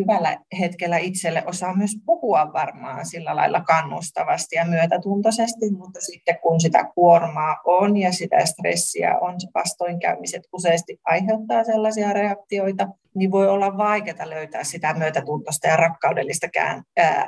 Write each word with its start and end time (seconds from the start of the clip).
hyvällä 0.00 0.38
hetkellä 0.60 0.98
itselle 0.98 1.42
osaa 1.46 1.76
myös 1.76 1.96
puhua 2.06 2.52
varmaan 2.52 3.06
sillä 3.06 3.36
lailla 3.36 3.60
kannustavasti 3.60 4.56
ja 4.56 4.64
myötätuntoisesti, 4.64 5.70
mutta 5.70 6.00
sitten 6.00 6.38
kun 6.42 6.60
sitä 6.60 6.84
kuormaa 6.94 7.56
on 7.64 7.96
ja 7.96 8.12
sitä 8.12 8.46
stressiä 8.46 9.18
on, 9.18 9.34
vastoinkäymiset 9.54 10.42
useasti 10.52 11.00
aiheuttaa 11.04 11.64
sellaisia 11.64 12.12
reaktioita, 12.12 12.88
niin 13.14 13.30
voi 13.30 13.48
olla 13.48 13.76
vaikeaa 13.76 14.30
löytää 14.30 14.64
sitä 14.64 14.94
myötätuntoista 14.94 15.68
ja 15.68 15.76
rakkaudellista 15.76 16.46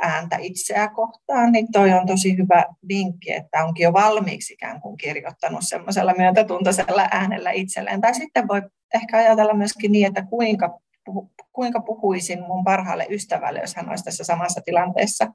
ääntä 0.01 0.37
itseä 0.41 0.89
kohtaan, 0.89 1.53
niin 1.53 1.73
toi 1.73 1.93
on 1.93 2.07
tosi 2.07 2.37
hyvä 2.37 2.64
vinkki, 2.89 3.33
että 3.33 3.64
onkin 3.64 3.85
jo 3.85 3.93
valmiiksi 3.93 4.53
ikään 4.53 4.80
kuin 4.80 4.96
kirjoittanut 4.96 5.61
semmoisella 5.62 6.14
myötätuntoisella 6.19 7.09
äänellä 7.11 7.51
itselleen. 7.51 8.01
Tai 8.01 8.14
sitten 8.14 8.48
voi 8.48 8.62
ehkä 8.95 9.17
ajatella 9.17 9.55
myöskin 9.55 9.93
niin, 9.93 10.07
että 10.07 10.27
kuinka 10.30 10.79
kuinka 11.52 11.80
puhuisin 11.80 12.43
mun 12.43 12.64
parhaalle 12.64 13.06
ystävälle, 13.11 13.61
jos 13.61 13.75
hän 13.75 13.88
olisi 13.88 14.05
tässä 14.05 14.25
samassa 14.25 14.61
tilanteessa, 14.64 15.27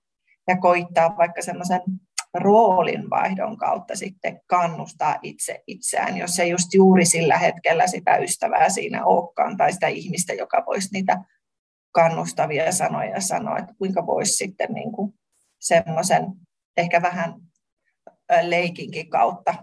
ja 0.48 0.58
koittaa 0.58 1.18
vaikka 1.18 1.42
semmoisen 1.42 1.82
roolinvaihdon 2.34 3.58
kautta 3.58 3.96
sitten 3.96 4.42
kannustaa 4.48 5.16
itse 5.22 5.64
itseään, 5.68 6.18
jos 6.18 6.40
ei 6.40 6.50
just 6.50 6.74
juuri 6.74 7.06
sillä 7.06 7.38
hetkellä 7.38 7.88
sitä 7.88 8.18
ystävää 8.18 8.70
siinä 8.70 9.06
olekaan, 9.06 9.58
tai 9.58 9.74
sitä 9.74 9.88
ihmistä, 9.88 10.34
joka 10.34 10.64
voisi 10.68 10.90
niitä 10.94 11.18
kannustavia 11.92 12.72
sanoja 12.72 13.22
sanoa, 13.22 13.58
että 13.58 13.74
kuinka 13.78 14.06
voisi 14.06 14.32
sitten 14.32 14.74
niin 14.74 14.92
kuin 14.92 15.14
semmoisen 15.60 16.26
ehkä 16.78 17.02
vähän 17.02 17.34
leikinkin 18.42 19.10
kautta 19.10 19.56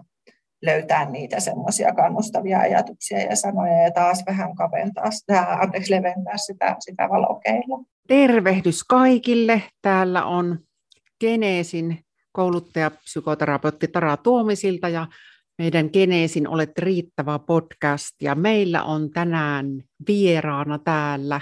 löytää 0.61 1.09
niitä 1.09 1.39
semmoisia 1.39 1.93
kannustavia 1.93 2.59
ajatuksia 2.59 3.19
ja 3.19 3.35
sanoja 3.35 3.83
ja 3.83 3.91
taas 3.91 4.23
vähän 4.27 4.55
kaventaa 4.55 5.11
sitä, 5.11 5.41
anteeksi, 5.41 5.91
leventää 5.91 6.37
sitä, 6.37 6.75
sitä 6.79 7.09
valokeilla. 7.09 7.83
Tervehdys 8.07 8.83
kaikille. 8.83 9.61
Täällä 9.81 10.25
on 10.25 10.59
Geneesin 11.19 11.99
kouluttaja, 12.31 12.91
psykoterapeutti 12.91 13.87
Tara 13.87 14.17
Tuomisilta 14.17 14.89
ja 14.89 15.07
meidän 15.57 15.89
Geneesin 15.93 16.47
Olet 16.47 16.77
riittävä 16.77 17.39
podcast. 17.39 18.21
Ja 18.21 18.35
meillä 18.35 18.83
on 18.83 19.09
tänään 19.09 19.65
vieraana 20.07 20.79
täällä. 20.79 21.41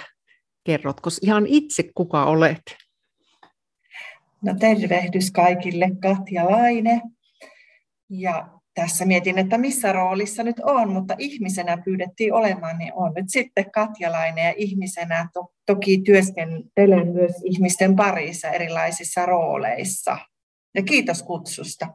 Kerrotko 0.63 1.09
ihan 1.21 1.45
itse, 1.47 1.83
kuka 1.95 2.25
olet? 2.25 2.61
No 4.41 4.55
tervehdys 4.59 5.31
kaikille, 5.31 5.89
Katja 6.01 6.51
Laine. 6.51 7.01
Ja 8.09 8.56
tässä 8.77 9.05
mietin, 9.05 9.37
että 9.37 9.57
missä 9.57 9.93
roolissa 9.93 10.43
nyt 10.43 10.59
on, 10.63 10.89
mutta 10.89 11.15
ihmisenä 11.17 11.77
pyydettiin 11.85 12.33
olemaan, 12.33 12.77
niin 12.77 12.93
on 12.95 13.13
nyt 13.15 13.25
sitten 13.27 13.71
Katjalainen 13.71 14.45
ja 14.45 14.53
ihmisenä 14.57 15.29
to, 15.33 15.51
toki 15.65 16.01
työskentelen 16.05 17.07
myös 17.07 17.31
ihmisten 17.43 17.95
parissa 17.95 18.49
erilaisissa 18.49 19.25
rooleissa. 19.25 20.17
Ja 20.75 20.83
kiitos 20.83 21.23
kutsusta. 21.23 21.87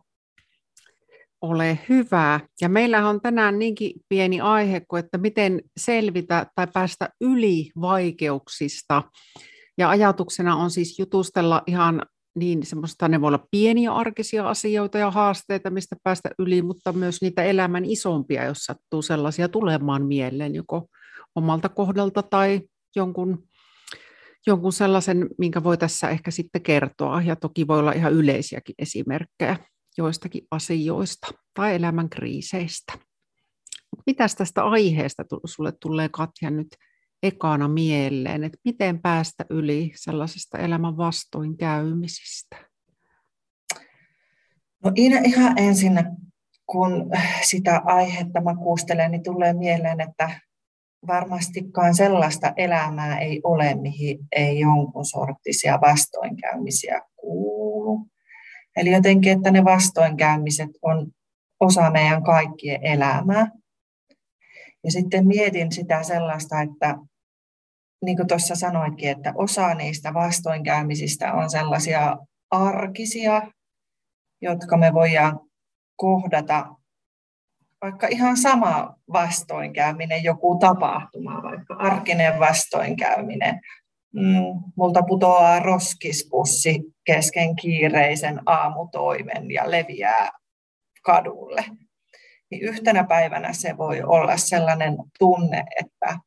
Ole 1.40 1.78
hyvä. 1.88 2.40
Ja 2.60 2.68
meillä 2.68 3.08
on 3.08 3.20
tänään 3.20 3.58
niinkin 3.58 3.92
pieni 4.08 4.40
aihe 4.40 4.80
kuin, 4.80 5.04
että 5.04 5.18
miten 5.18 5.60
selvitä 5.76 6.46
tai 6.54 6.66
päästä 6.72 7.08
yli 7.20 7.70
vaikeuksista. 7.80 9.02
Ja 9.78 9.90
ajatuksena 9.90 10.56
on 10.56 10.70
siis 10.70 10.98
jutustella 10.98 11.62
ihan 11.66 12.02
niin 12.34 12.66
semmoista, 12.66 13.08
ne 13.08 13.20
voi 13.20 13.28
olla 13.28 13.46
pieniä 13.50 13.92
arkisia 13.92 14.48
asioita 14.48 14.98
ja 14.98 15.10
haasteita, 15.10 15.70
mistä 15.70 15.96
päästä 16.02 16.30
yli, 16.38 16.62
mutta 16.62 16.92
myös 16.92 17.22
niitä 17.22 17.42
elämän 17.42 17.84
isompia, 17.84 18.44
jos 18.44 18.58
sattuu 18.58 19.02
sellaisia 19.02 19.48
tulemaan 19.48 20.06
mieleen, 20.06 20.54
joko 20.54 20.86
omalta 21.34 21.68
kohdalta 21.68 22.22
tai 22.22 22.60
jonkun, 22.96 23.44
jonkun 24.46 24.72
sellaisen, 24.72 25.28
minkä 25.38 25.64
voi 25.64 25.78
tässä 25.78 26.08
ehkä 26.08 26.30
sitten 26.30 26.62
kertoa. 26.62 27.22
Ja 27.22 27.36
toki 27.36 27.66
voi 27.66 27.78
olla 27.78 27.92
ihan 27.92 28.12
yleisiäkin 28.12 28.74
esimerkkejä 28.78 29.56
joistakin 29.98 30.46
asioista 30.50 31.26
tai 31.54 31.74
elämän 31.74 32.08
kriiseistä. 32.08 32.92
Mitäs 34.06 34.34
tästä 34.34 34.64
aiheesta 34.64 35.24
sulle 35.44 35.72
tulee 35.80 36.08
Katja 36.08 36.50
nyt 36.50 36.68
ekana 37.22 37.68
mieleen, 37.68 38.44
että 38.44 38.58
miten 38.64 39.02
päästä 39.02 39.44
yli 39.50 39.92
sellaisesta 39.94 40.58
elämän 40.58 40.96
vastoinkäymisistä? 40.96 42.56
No 44.84 44.92
ihan 45.24 45.58
ensin, 45.58 45.92
kun 46.66 47.10
sitä 47.42 47.82
aihetta 47.84 48.40
mä 48.40 48.56
kuustelen, 48.56 49.10
niin 49.10 49.22
tulee 49.22 49.52
mieleen, 49.52 50.00
että 50.00 50.40
varmastikaan 51.06 51.94
sellaista 51.94 52.52
elämää 52.56 53.18
ei 53.18 53.40
ole, 53.44 53.74
mihin 53.74 54.18
ei 54.32 54.60
jonkun 54.60 55.04
sorttisia 55.04 55.80
vastoinkäymisiä 55.80 57.00
kuulu. 57.16 58.06
Eli 58.76 58.90
jotenkin, 58.90 59.32
että 59.32 59.50
ne 59.50 59.64
vastoinkäymiset 59.64 60.70
on 60.82 61.06
osa 61.60 61.90
meidän 61.90 62.22
kaikkien 62.22 62.84
elämää. 62.84 63.50
Ja 64.84 64.90
sitten 64.90 65.26
mietin 65.26 65.72
sitä 65.72 66.02
sellaista, 66.02 66.60
että 66.60 66.98
niin 68.02 68.16
kuin 68.16 68.28
tuossa 68.28 68.54
sanoitkin, 68.54 69.10
että 69.10 69.32
osa 69.34 69.74
niistä 69.74 70.14
vastoinkäymisistä 70.14 71.32
on 71.32 71.50
sellaisia 71.50 72.16
arkisia, 72.50 73.42
jotka 74.40 74.76
me 74.76 74.94
voidaan 74.94 75.40
kohdata 75.96 76.66
vaikka 77.82 78.06
ihan 78.06 78.36
sama 78.36 78.96
vastoinkäyminen, 79.12 80.24
joku 80.24 80.58
tapahtuma, 80.58 81.42
vaikka 81.42 81.74
arkinen 81.74 82.40
vastoinkäyminen. 82.40 83.60
Mm, 84.14 84.62
multa 84.76 85.02
putoaa 85.02 85.58
roskispussi 85.58 86.80
kesken 87.04 87.56
kiireisen 87.56 88.40
aamutoimen 88.46 89.50
ja 89.50 89.70
leviää 89.70 90.30
kadulle. 91.02 91.64
Niin 92.50 92.62
yhtenä 92.62 93.04
päivänä 93.04 93.52
se 93.52 93.76
voi 93.76 94.02
olla 94.02 94.36
sellainen 94.36 94.96
tunne, 95.18 95.64
että 95.80 96.18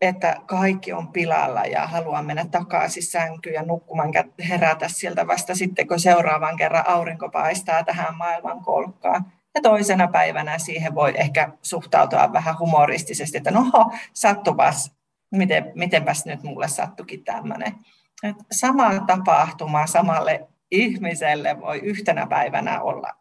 että 0.00 0.36
kaikki 0.46 0.92
on 0.92 1.08
pilalla 1.08 1.64
ja 1.64 1.86
haluan 1.86 2.26
mennä 2.26 2.46
takaisin 2.50 3.02
sänkyyn 3.02 3.54
ja 3.54 3.62
nukkumaan 3.62 4.12
herätä 4.48 4.88
sieltä 4.88 5.26
vasta 5.26 5.54
sitten, 5.54 5.88
kun 5.88 6.00
seuraavan 6.00 6.56
kerran 6.56 6.88
aurinko 6.88 7.28
paistaa 7.28 7.84
tähän 7.84 8.16
maailman 8.16 8.60
kolkkaan. 8.60 9.32
Ja 9.54 9.60
toisena 9.62 10.08
päivänä 10.08 10.58
siihen 10.58 10.94
voi 10.94 11.14
ehkä 11.16 11.48
suhtautua 11.62 12.32
vähän 12.32 12.58
humoristisesti, 12.58 13.36
että 13.36 13.50
no 13.50 13.90
sattupas, 14.12 14.92
miten, 15.30 15.72
mitenpäs 15.74 16.26
nyt 16.26 16.42
mulle 16.42 16.68
sattukin 16.68 17.24
tämmöinen. 17.24 17.74
Sama 18.52 19.00
tapahtuma 19.06 19.86
samalle 19.86 20.48
ihmiselle 20.70 21.60
voi 21.60 21.78
yhtenä 21.78 22.26
päivänä 22.26 22.80
olla 22.80 23.12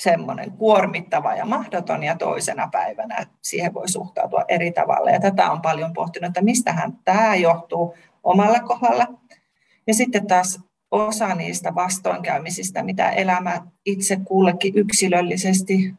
semmoinen 0.00 0.52
kuormittava 0.52 1.34
ja 1.34 1.44
mahdoton 1.44 2.02
ja 2.02 2.16
toisena 2.16 2.68
päivänä 2.72 3.26
siihen 3.42 3.74
voi 3.74 3.88
suhtautua 3.88 4.44
eri 4.48 4.72
tavalla. 4.72 5.10
Ja 5.10 5.20
tätä 5.20 5.50
on 5.50 5.62
paljon 5.62 5.92
pohtinut, 5.92 6.28
että 6.28 6.42
mistähän 6.42 6.98
tämä 7.04 7.34
johtuu 7.34 7.94
omalla 8.24 8.60
kohdalla. 8.60 9.06
Ja 9.86 9.94
sitten 9.94 10.26
taas 10.26 10.60
osa 10.90 11.34
niistä 11.34 11.74
vastoinkäymisistä, 11.74 12.82
mitä 12.82 13.10
elämä 13.10 13.62
itse 13.86 14.16
kullekin 14.24 14.72
yksilöllisesti 14.76 15.94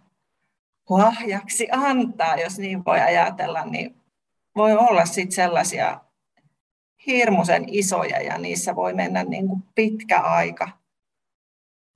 lahjaksi 0.90 1.68
antaa, 1.72 2.36
jos 2.36 2.60
niin 2.60 2.86
voi 2.86 3.00
ajatella, 3.00 3.66
niin 3.66 3.96
voi 4.56 4.74
olla 4.78 5.06
sitten 5.06 5.32
sellaisia 5.32 6.00
hirmuisen 7.08 7.66
isoja 7.68 8.22
ja 8.22 8.38
niissä 8.38 8.76
voi 8.76 8.94
mennä 8.94 9.24
niin 9.24 9.48
kuin 9.48 9.64
pitkä 9.76 10.20
aika 10.20 10.81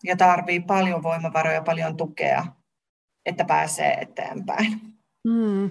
ja 0.05 0.17
tarvii 0.17 0.59
paljon 0.59 1.03
voimavaroja, 1.03 1.61
paljon 1.61 1.97
tukea, 1.97 2.45
että 3.25 3.45
pääsee 3.45 3.93
eteenpäin. 3.93 4.81
Mm, 5.27 5.69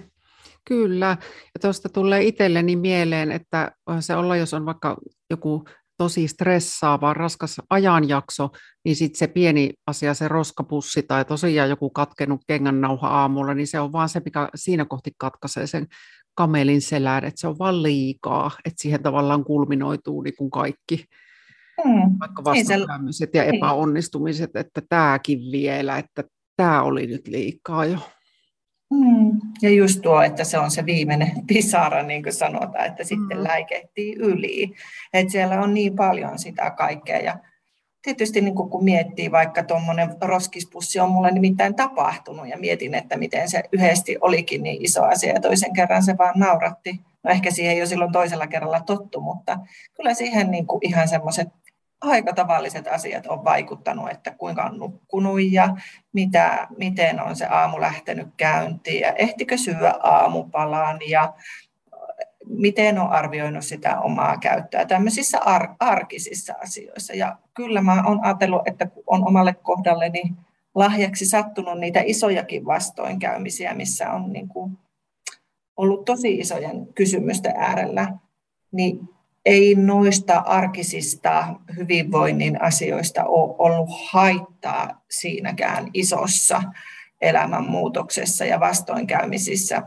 kyllä. 0.65 1.17
Ja 1.53 1.59
tuosta 1.61 1.89
tulee 1.89 2.23
itselleni 2.23 2.75
mieleen, 2.75 3.31
että 3.31 3.71
se 3.99 4.15
olla, 4.15 4.35
jos 4.35 4.53
on 4.53 4.65
vaikka 4.65 4.97
joku 5.29 5.65
tosi 5.97 6.27
stressaava, 6.27 7.13
raskas 7.13 7.61
ajanjakso, 7.69 8.49
niin 8.85 8.95
sitten 8.95 9.19
se 9.19 9.27
pieni 9.27 9.73
asia, 9.87 10.13
se 10.13 10.27
roskapussi 10.27 11.03
tai 11.03 11.25
tosiaan 11.25 11.69
joku 11.69 11.89
katkenut 11.89 12.41
kengännauha 12.47 13.07
aamulla, 13.07 13.53
niin 13.53 13.67
se 13.67 13.79
on 13.79 13.91
vaan 13.91 14.09
se, 14.09 14.21
mikä 14.25 14.49
siinä 14.55 14.85
kohti 14.85 15.11
katkaisee 15.17 15.67
sen 15.67 15.87
kamelin 16.35 16.81
selän, 16.81 17.23
että 17.23 17.41
se 17.41 17.47
on 17.47 17.59
vaan 17.59 17.83
liikaa, 17.83 18.51
että 18.65 18.81
siihen 18.81 19.03
tavallaan 19.03 19.43
kulminoituu 19.43 20.21
niin 20.21 20.35
kuin 20.37 20.51
kaikki 20.51 21.05
Mm. 21.85 22.19
Vaikka 22.19 22.43
vastoinkäymiset 22.43 23.29
ja 23.33 23.43
epäonnistumiset, 23.43 24.55
että 24.55 24.81
tämäkin 24.89 25.39
vielä, 25.51 25.97
että 25.97 26.23
tämä 26.57 26.83
oli 26.83 27.07
nyt 27.07 27.27
liikaa 27.27 27.85
jo. 27.85 27.97
Mm. 28.93 29.39
Ja 29.61 29.69
just 29.69 30.01
tuo, 30.01 30.21
että 30.21 30.43
se 30.43 30.59
on 30.59 30.71
se 30.71 30.85
viimeinen 30.85 31.31
pisara, 31.47 32.03
niin 32.03 32.23
kuin 32.23 32.33
sanotaan, 32.33 32.85
että 32.85 33.03
sitten 33.03 33.37
mm. 33.37 33.43
läikehtii 33.43 34.15
yli. 34.15 34.75
Että 35.13 35.31
siellä 35.31 35.61
on 35.61 35.73
niin 35.73 35.95
paljon 35.95 36.39
sitä 36.39 36.71
kaikkea. 36.71 37.19
Ja 37.19 37.39
tietysti 38.01 38.41
niin 38.41 38.55
kun 38.55 38.83
miettii, 38.83 39.31
vaikka 39.31 39.63
tuommoinen 39.63 40.15
roskispussi 40.21 40.99
on 40.99 41.11
mulle 41.11 41.31
nimittäin 41.31 41.75
tapahtunut 41.75 42.47
ja 42.47 42.57
mietin, 42.57 42.95
että 42.95 43.17
miten 43.17 43.49
se 43.49 43.63
yhdesti 43.71 44.17
olikin 44.21 44.63
niin 44.63 44.85
iso 44.85 45.03
asia 45.03 45.33
ja 45.33 45.41
toisen 45.41 45.73
kerran 45.73 46.03
se 46.03 46.17
vaan 46.17 46.39
nauratti. 46.39 46.99
No 47.23 47.31
ehkä 47.31 47.51
siihen 47.51 47.73
ei 47.73 47.79
jo 47.79 47.85
silloin 47.85 48.11
toisella 48.11 48.47
kerralla 48.47 48.79
tottu, 48.79 49.21
mutta 49.21 49.59
kyllä 49.95 50.13
siihen 50.13 50.51
niin 50.51 50.67
kuin 50.67 50.79
ihan 50.87 51.07
semmoiset 51.07 51.47
aika 52.05 52.33
tavalliset 52.33 52.87
asiat 52.87 53.27
on 53.27 53.43
vaikuttanut, 53.43 54.09
että 54.11 54.31
kuinka 54.31 54.63
on 54.63 54.79
nukkunut 54.79 55.39
ja 55.51 55.77
mitä, 56.13 56.67
miten 56.77 57.21
on 57.21 57.35
se 57.35 57.45
aamu 57.45 57.81
lähtenyt 57.81 58.27
käyntiin 58.37 59.01
ja 59.01 59.13
ehtikö 59.13 59.57
syödä 59.57 59.93
aamupalan 60.03 60.99
ja 61.07 61.33
miten 62.45 62.99
on 62.99 63.09
arvioinut 63.09 63.65
sitä 63.65 63.99
omaa 63.99 64.37
käyttöä 64.37 64.85
tämmöisissä 64.85 65.39
ar- 65.39 65.75
arkisissa 65.79 66.53
asioissa. 66.63 67.13
Ja 67.13 67.37
kyllä 67.53 67.81
mä 67.81 68.03
oon 68.07 68.23
ajatellut, 68.23 68.67
että 68.67 68.85
kun 68.85 69.03
on 69.07 69.27
omalle 69.27 69.53
kohdalleni 69.53 70.23
lahjaksi 70.75 71.25
sattunut 71.25 71.79
niitä 71.79 72.01
isojakin 72.05 72.65
vastoinkäymisiä, 72.65 73.73
missä 73.73 74.11
on 74.11 74.33
niin 74.33 74.47
kuin 74.47 74.77
ollut 75.77 76.05
tosi 76.05 76.35
isojen 76.35 76.87
kysymysten 76.93 77.53
äärellä, 77.57 78.13
niin 78.71 79.09
ei 79.45 79.75
noista 79.75 80.37
arkisista 80.39 81.47
hyvinvoinnin 81.77 82.61
asioista 82.61 83.23
ole 83.23 83.55
ollut 83.57 83.89
haittaa 84.11 85.01
siinäkään 85.11 85.87
isossa 85.93 86.63
elämänmuutoksessa 87.21 88.45
ja 88.45 88.59
vastoinkäymisissä, 88.59 89.81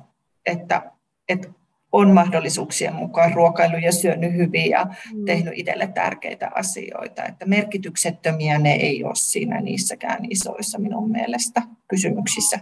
että, 0.47 0.93
että 1.29 1.49
on 1.93 2.11
mahdollisuuksien 2.11 2.95
mukaan 2.95 3.35
ruokailu 3.35 3.77
ja 3.77 3.93
syönyt 3.93 4.33
hyvin 4.33 4.71
ja 4.71 4.85
mm. 4.85 5.25
tehnyt 5.25 5.55
itselle 5.57 5.87
tärkeitä 5.87 6.51
asioita. 6.55 7.25
Että 7.25 7.47
merkityksettömiä 7.47 8.59
ne 8.59 8.73
ei 8.73 9.05
ole 9.05 9.15
siinä 9.15 9.61
niissäkään 9.61 10.25
isoissa 10.31 10.79
minun 10.79 11.11
mielestä 11.11 11.63
kysymyksissä. 11.89 12.61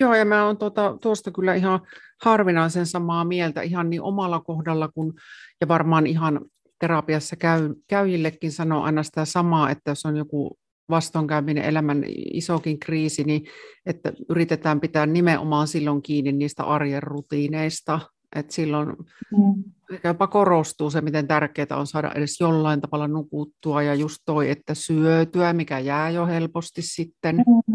Joo, 0.00 0.14
ja 0.14 0.24
mä 0.24 0.46
oon 0.46 0.58
tuota, 0.58 0.98
tuosta 1.00 1.30
kyllä 1.30 1.54
ihan 1.54 1.80
harvinaisen 2.22 2.86
samaa 2.86 3.24
mieltä 3.24 3.62
ihan 3.62 3.90
niin 3.90 4.02
omalla 4.02 4.40
kohdalla 4.40 4.88
kuin, 4.88 5.12
ja 5.60 5.68
varmaan 5.68 6.06
ihan 6.06 6.40
terapiassa 6.78 7.36
käy, 7.36 7.74
käyjillekin 7.88 8.52
sanoo 8.52 8.82
aina 8.82 9.02
sitä 9.02 9.24
samaa, 9.24 9.70
että 9.70 9.90
jos 9.90 10.06
on 10.06 10.16
joku 10.16 10.58
vastoinkäyminen 10.90 11.64
elämän 11.64 12.04
isokin 12.32 12.78
kriisi, 12.78 13.24
niin 13.24 13.46
että 13.86 14.12
yritetään 14.28 14.80
pitää 14.80 15.06
nimenomaan 15.06 15.68
silloin 15.68 16.02
kiinni 16.02 16.32
niistä 16.32 16.64
arjen 16.64 17.02
rutiineista, 17.02 18.00
että 18.36 18.54
silloin 18.54 18.88
mm. 18.88 19.64
ehkä 19.92 20.08
jopa 20.08 20.26
korostuu 20.26 20.90
se, 20.90 21.00
miten 21.00 21.28
tärkeää 21.28 21.76
on 21.76 21.86
saada 21.86 22.12
edes 22.14 22.40
jollain 22.40 22.80
tavalla 22.80 23.08
nukuttua 23.08 23.82
ja 23.82 23.94
just 23.94 24.18
toi, 24.24 24.50
että 24.50 24.74
syötyä, 24.74 25.52
mikä 25.52 25.78
jää 25.78 26.10
jo 26.10 26.26
helposti 26.26 26.82
sitten. 26.82 27.36
Mm. 27.36 27.74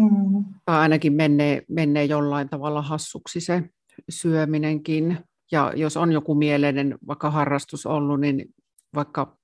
Mm. 0.00 0.44
Tai 0.64 0.78
ainakin 0.78 1.12
menee, 1.12 1.62
menee 1.68 2.04
jollain 2.04 2.48
tavalla 2.48 2.82
hassuksi 2.82 3.40
se 3.40 3.62
syöminenkin. 4.08 5.18
Ja 5.52 5.72
jos 5.76 5.96
on 5.96 6.12
joku 6.12 6.34
mieleinen 6.34 6.98
vaikka 7.06 7.30
harrastus 7.30 7.86
ollut, 7.86 8.20
niin 8.20 8.54
vaikka 8.94 9.36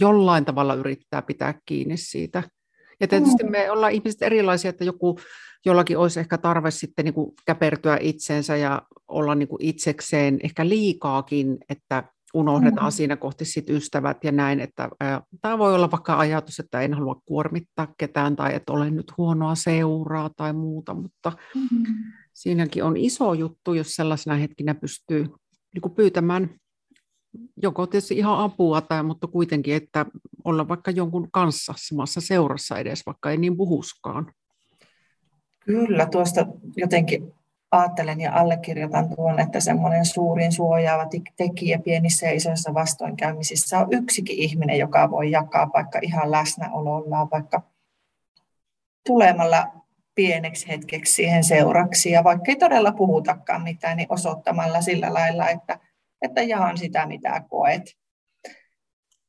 jollain 0.00 0.44
tavalla 0.44 0.74
yrittää 0.74 1.22
pitää 1.22 1.54
kiinni 1.66 1.96
siitä. 1.96 2.42
Ja 3.00 3.08
tietysti 3.08 3.44
me 3.44 3.70
ollaan 3.70 3.92
ihmiset 3.92 4.22
erilaisia, 4.22 4.68
että 4.68 4.84
joku, 4.84 5.18
jollakin 5.64 5.98
olisi 5.98 6.20
ehkä 6.20 6.38
tarve 6.38 6.70
sitten 6.70 7.04
niin 7.04 7.14
kuin 7.14 7.32
käpertyä 7.46 7.98
itsensä 8.00 8.56
ja 8.56 8.82
olla 9.08 9.34
niin 9.34 9.48
kuin 9.48 9.62
itsekseen 9.62 10.38
ehkä 10.42 10.68
liikaakin, 10.68 11.58
että 11.68 12.04
unohdetaan 12.34 12.86
mm. 12.86 12.96
siinä 12.96 13.16
kohti 13.16 13.44
sit 13.44 13.70
ystävät 13.70 14.24
ja 14.24 14.32
näin, 14.32 14.60
että 14.60 14.88
tämä 15.40 15.58
voi 15.58 15.74
olla 15.74 15.90
vaikka 15.90 16.18
ajatus, 16.18 16.58
että 16.58 16.80
en 16.80 16.94
halua 16.94 17.20
kuormittaa 17.24 17.94
ketään 17.98 18.36
tai 18.36 18.54
että 18.54 18.72
olen 18.72 18.96
nyt 18.96 19.12
huonoa 19.18 19.54
seuraa 19.54 20.30
tai 20.36 20.52
muuta, 20.52 20.94
mutta 20.94 21.32
mm. 21.54 21.84
siinäkin 22.32 22.84
on 22.84 22.96
iso 22.96 23.34
juttu, 23.34 23.74
jos 23.74 23.94
sellaisena 23.94 24.36
hetkinä 24.36 24.74
pystyy 24.74 25.26
niin 25.74 25.82
kuin 25.82 25.94
pyytämään 25.94 26.50
joko 27.62 27.86
tietysti 27.86 28.18
ihan 28.18 28.38
apua, 28.38 28.80
tai, 28.80 29.02
mutta 29.02 29.26
kuitenkin, 29.26 29.74
että 29.74 30.06
olla 30.44 30.68
vaikka 30.68 30.90
jonkun 30.90 31.28
kanssa 31.30 31.74
samassa 31.76 32.20
seurassa 32.20 32.78
edes, 32.78 33.06
vaikka 33.06 33.30
ei 33.30 33.36
niin 33.36 33.56
puhuskaan. 33.56 34.32
Kyllä, 35.60 36.06
tuosta 36.06 36.46
jotenkin 36.76 37.32
ajattelen 37.70 38.20
ja 38.20 38.32
allekirjoitan 38.34 39.08
tuon, 39.16 39.40
että 39.40 39.60
semmoinen 39.60 40.04
suurin 40.04 40.52
suojaava 40.52 41.06
tekijä 41.36 41.78
pienissä 41.78 42.26
ja 42.26 42.32
isoissa 42.32 42.74
vastoinkäymisissä 42.74 43.78
on 43.78 43.86
yksikin 43.90 44.38
ihminen, 44.38 44.78
joka 44.78 45.10
voi 45.10 45.30
jakaa 45.30 45.70
vaikka 45.74 45.98
ihan 46.02 46.30
läsnäolollaan, 46.30 47.28
vaikka 47.30 47.62
tulemalla 49.06 49.66
pieneksi 50.14 50.68
hetkeksi 50.68 51.12
siihen 51.12 51.44
seuraksi. 51.44 52.10
Ja 52.10 52.24
vaikka 52.24 52.44
ei 52.48 52.56
todella 52.56 52.92
puhutakaan 52.92 53.62
mitään, 53.62 53.96
niin 53.96 54.06
osoittamalla 54.12 54.80
sillä 54.80 55.14
lailla, 55.14 55.48
että, 55.48 55.78
että 56.24 56.42
jaan 56.42 56.78
sitä, 56.78 57.06
mitä 57.06 57.44
koet 57.50 57.82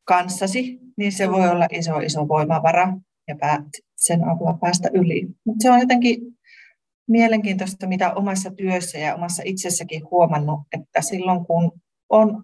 kanssasi, 0.04 0.80
niin 0.98 1.12
se 1.12 1.32
voi 1.32 1.50
olla 1.50 1.68
iso, 1.72 2.00
iso 2.00 2.28
voimavara 2.28 2.94
ja 3.28 3.36
päät 3.40 3.66
sen 3.96 4.30
avulla 4.30 4.58
päästä 4.62 4.90
yli. 4.94 5.28
Mutta 5.46 5.64
se 5.64 5.72
on 5.72 5.80
jotenkin 5.80 6.20
mielenkiintoista, 7.08 7.88
mitä 7.88 8.14
omassa 8.14 8.52
työssä 8.52 8.98
ja 8.98 9.16
omassa 9.16 9.44
itsessäkin 9.46 10.02
huomannut, 10.12 10.60
että 10.74 11.02
silloin 11.02 11.46
kun 11.46 11.72
on 12.10 12.44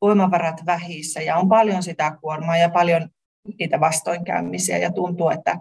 voimavarat 0.00 0.66
vähissä 0.66 1.22
ja 1.22 1.36
on 1.36 1.48
paljon 1.48 1.82
sitä 1.82 2.18
kuormaa 2.20 2.56
ja 2.56 2.70
paljon 2.70 3.08
niitä 3.58 3.80
vastoinkäymisiä 3.80 4.78
ja 4.78 4.92
tuntuu, 4.92 5.30
että 5.30 5.58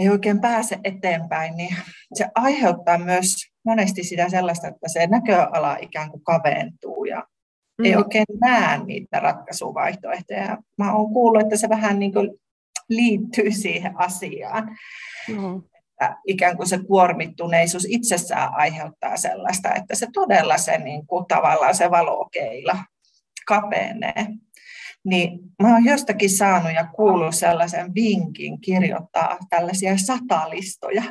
ei 0.00 0.08
oikein 0.08 0.40
pääse 0.40 0.78
eteenpäin, 0.84 1.56
niin 1.56 1.76
se 2.14 2.26
aiheuttaa 2.34 2.98
myös 2.98 3.34
monesti 3.64 4.04
sitä 4.04 4.28
sellaista, 4.28 4.68
että 4.68 4.88
se 4.88 5.06
näköala 5.06 5.76
ikään 5.80 6.10
kuin 6.10 6.24
kaventuu 6.24 7.04
ja 7.04 7.24
mm. 7.78 7.84
ei 7.84 7.96
oikein 7.96 8.26
näe 8.40 8.84
niitä 8.84 9.20
ratkaisuvaihtoehtoja. 9.20 10.58
Mä 10.78 10.92
oon 10.92 11.12
kuullut, 11.12 11.42
että 11.42 11.56
se 11.56 11.68
vähän 11.68 11.98
niin 11.98 12.12
kuin 12.12 12.30
liittyy 12.88 13.50
siihen 13.50 13.92
asiaan. 14.00 14.78
Mm 15.28 15.62
että 16.00 16.20
ikään 16.26 16.56
kuin 16.56 16.66
se 16.66 16.78
kuormittuneisuus 16.78 17.86
itsessään 17.88 18.54
aiheuttaa 18.54 19.16
sellaista, 19.16 19.74
että 19.74 19.94
se 19.94 20.06
todella 20.12 20.58
se 20.58 20.78
niin 20.78 21.06
kuin, 21.06 21.26
tavallaan 21.26 21.74
se 21.74 21.90
valokeila 21.90 22.76
kapenee. 23.46 24.26
Niin 25.04 25.38
mä 25.62 25.72
oon 25.72 25.84
jostakin 25.84 26.30
saanut 26.30 26.72
ja 26.74 26.86
kuullut 26.86 27.34
sellaisen 27.34 27.94
vinkin 27.94 28.60
kirjoittaa 28.60 29.38
tällaisia 29.50 29.96
satalistoja. 29.96 31.02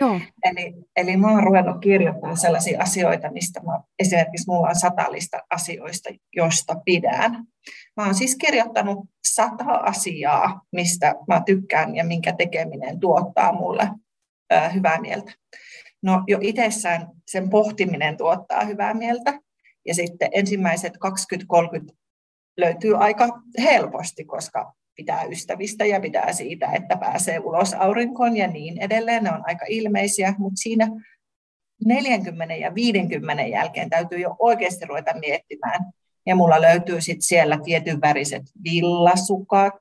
Joo. 0.00 0.20
Eli, 0.44 0.74
eli 0.96 1.16
mä 1.16 1.30
oon 1.30 1.42
ruvennut 1.42 1.80
kirjoittamaan 1.80 2.36
sellaisia 2.36 2.82
asioita, 2.82 3.30
mistä 3.30 3.60
mä, 3.60 3.80
esimerkiksi 3.98 4.44
mulla 4.48 4.68
on 4.68 4.74
satalista 4.74 5.38
asioista, 5.50 6.10
josta 6.36 6.74
pidän. 6.84 7.44
Mä 7.96 8.04
oon 8.04 8.14
siis 8.14 8.36
kirjoittanut 8.36 8.98
sata 9.24 9.64
asiaa, 9.64 10.60
mistä 10.72 11.14
mä 11.28 11.42
tykkään 11.46 11.96
ja 11.96 12.04
minkä 12.04 12.32
tekeminen 12.32 13.00
tuottaa 13.00 13.52
mulle 13.52 13.88
hyvää 14.74 15.00
mieltä. 15.00 15.32
No 16.02 16.24
jo 16.26 16.38
itsessään 16.40 17.06
sen 17.26 17.50
pohtiminen 17.50 18.16
tuottaa 18.16 18.64
hyvää 18.64 18.94
mieltä. 18.94 19.40
Ja 19.86 19.94
sitten 19.94 20.28
ensimmäiset 20.32 20.92
20-30 21.86 22.01
löytyy 22.56 22.96
aika 22.96 23.42
helposti, 23.62 24.24
koska 24.24 24.72
pitää 24.96 25.24
ystävistä 25.24 25.84
ja 25.84 26.00
pitää 26.00 26.32
siitä, 26.32 26.70
että 26.72 26.96
pääsee 26.96 27.38
ulos 27.38 27.74
aurinkoon 27.74 28.36
ja 28.36 28.46
niin 28.46 28.78
edelleen. 28.82 29.24
Ne 29.24 29.32
on 29.32 29.42
aika 29.46 29.66
ilmeisiä, 29.68 30.34
mutta 30.38 30.56
siinä 30.56 30.88
40 31.84 32.54
ja 32.54 32.74
50 32.74 33.42
jälkeen 33.42 33.90
täytyy 33.90 34.18
jo 34.18 34.36
oikeasti 34.38 34.86
ruveta 34.86 35.18
miettimään. 35.18 35.92
Ja 36.26 36.36
mulla 36.36 36.60
löytyy 36.60 37.00
sitten 37.00 37.22
siellä 37.22 37.58
tietyn 37.64 38.00
väriset 38.00 38.42
villasukat, 38.64 39.80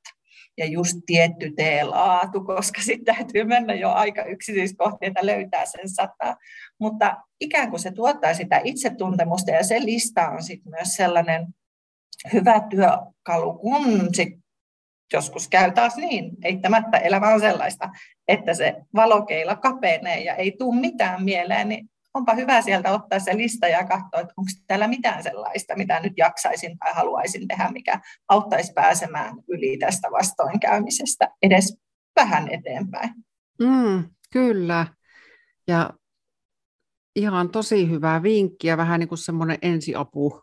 ja 0.57 0.65
just 0.65 0.97
tietty 1.05 1.51
T-laatu, 1.51 2.43
koska 2.43 2.81
sitten 2.87 3.15
täytyy 3.15 3.43
mennä 3.43 3.73
jo 3.73 3.91
aika 3.91 4.23
yksityiskohtiin, 4.23 5.07
että 5.07 5.25
löytää 5.25 5.65
sen 5.65 5.89
sata. 5.89 6.37
Mutta 6.79 7.17
ikään 7.39 7.69
kuin 7.69 7.79
se 7.79 7.91
tuottaa 7.91 8.33
sitä 8.33 8.61
itsetuntemusta 8.63 9.51
ja 9.51 9.63
se 9.63 9.79
lista 9.79 10.29
on 10.29 10.43
sitten 10.43 10.71
myös 10.71 10.95
sellainen 10.95 11.47
hyvä 12.33 12.61
työkalu, 12.69 13.53
kun 13.53 14.15
sit 14.15 14.41
joskus 15.13 15.47
käy 15.47 15.71
taas 15.71 15.95
niin, 15.95 16.31
eittämättä 16.43 16.97
elämä 16.97 17.27
on 17.27 17.39
sellaista, 17.39 17.89
että 18.27 18.53
se 18.53 18.75
valokeila 18.95 19.55
kapenee 19.55 20.23
ja 20.23 20.35
ei 20.35 20.51
tule 20.51 20.79
mitään 20.79 21.23
mieleen, 21.23 21.69
niin 21.69 21.89
onpa 22.13 22.33
hyvä 22.33 22.61
sieltä 22.61 22.91
ottaa 22.91 23.19
se 23.19 23.37
lista 23.37 23.67
ja 23.67 23.87
katsoa, 23.87 24.19
että 24.19 24.33
onko 24.37 24.51
täällä 24.67 24.87
mitään 24.87 25.23
sellaista, 25.23 25.75
mitä 25.75 25.99
nyt 25.99 26.13
jaksaisin 26.17 26.77
tai 26.77 26.93
haluaisin 26.93 27.47
tehdä, 27.47 27.69
mikä 27.71 27.99
auttaisi 28.29 28.73
pääsemään 28.73 29.35
yli 29.47 29.77
tästä 29.77 30.11
vastoinkäymisestä 30.11 31.27
edes 31.41 31.77
vähän 32.15 32.47
eteenpäin. 32.51 33.09
Mm, 33.59 34.03
kyllä. 34.33 34.87
Ja 35.67 35.89
ihan 37.15 37.49
tosi 37.49 37.89
hyvää 37.89 38.23
vinkkiä, 38.23 38.77
vähän 38.77 38.99
niin 38.99 39.09
kuin 39.09 39.19
semmoinen 39.19 39.57
ensiapu 39.61 40.41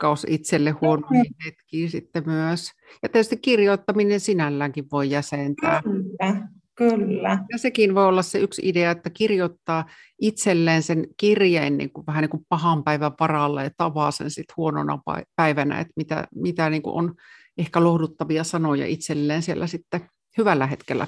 pakkaus 0.00 0.26
itselle 0.28 0.70
huonoihin 0.70 1.34
hetkiin 1.44 1.90
sitten 1.90 2.22
myös. 2.26 2.70
Ja 3.02 3.08
tietysti 3.08 3.36
kirjoittaminen 3.36 4.20
sinälläänkin 4.20 4.84
voi 4.92 5.10
jäsentää. 5.10 5.82
Kyllä, 5.82 6.48
kyllä. 6.74 7.44
Ja 7.52 7.58
sekin 7.58 7.94
voi 7.94 8.06
olla 8.06 8.22
se 8.22 8.38
yksi 8.38 8.62
idea, 8.64 8.90
että 8.90 9.10
kirjoittaa 9.10 9.84
itselleen 10.20 10.82
sen 10.82 11.06
kirjeen 11.16 11.78
niin 11.78 11.90
kuin, 11.92 12.06
vähän 12.06 12.22
niin 12.22 12.30
kuin 12.30 12.46
pahan 12.48 12.84
päivän 12.84 13.12
varalle 13.20 13.64
ja 13.64 13.70
tavaa 13.76 14.10
sen 14.10 14.30
sitten 14.30 14.54
huonona 14.56 14.98
päivänä, 15.36 15.80
että 15.80 15.92
mitä, 15.96 16.28
mitä 16.34 16.70
niin 16.70 16.82
kuin 16.82 16.94
on 16.96 17.14
ehkä 17.58 17.84
lohduttavia 17.84 18.44
sanoja 18.44 18.86
itselleen 18.86 19.42
siellä 19.42 19.66
sitten 19.66 20.00
hyvällä 20.38 20.66
hetkellä 20.66 21.06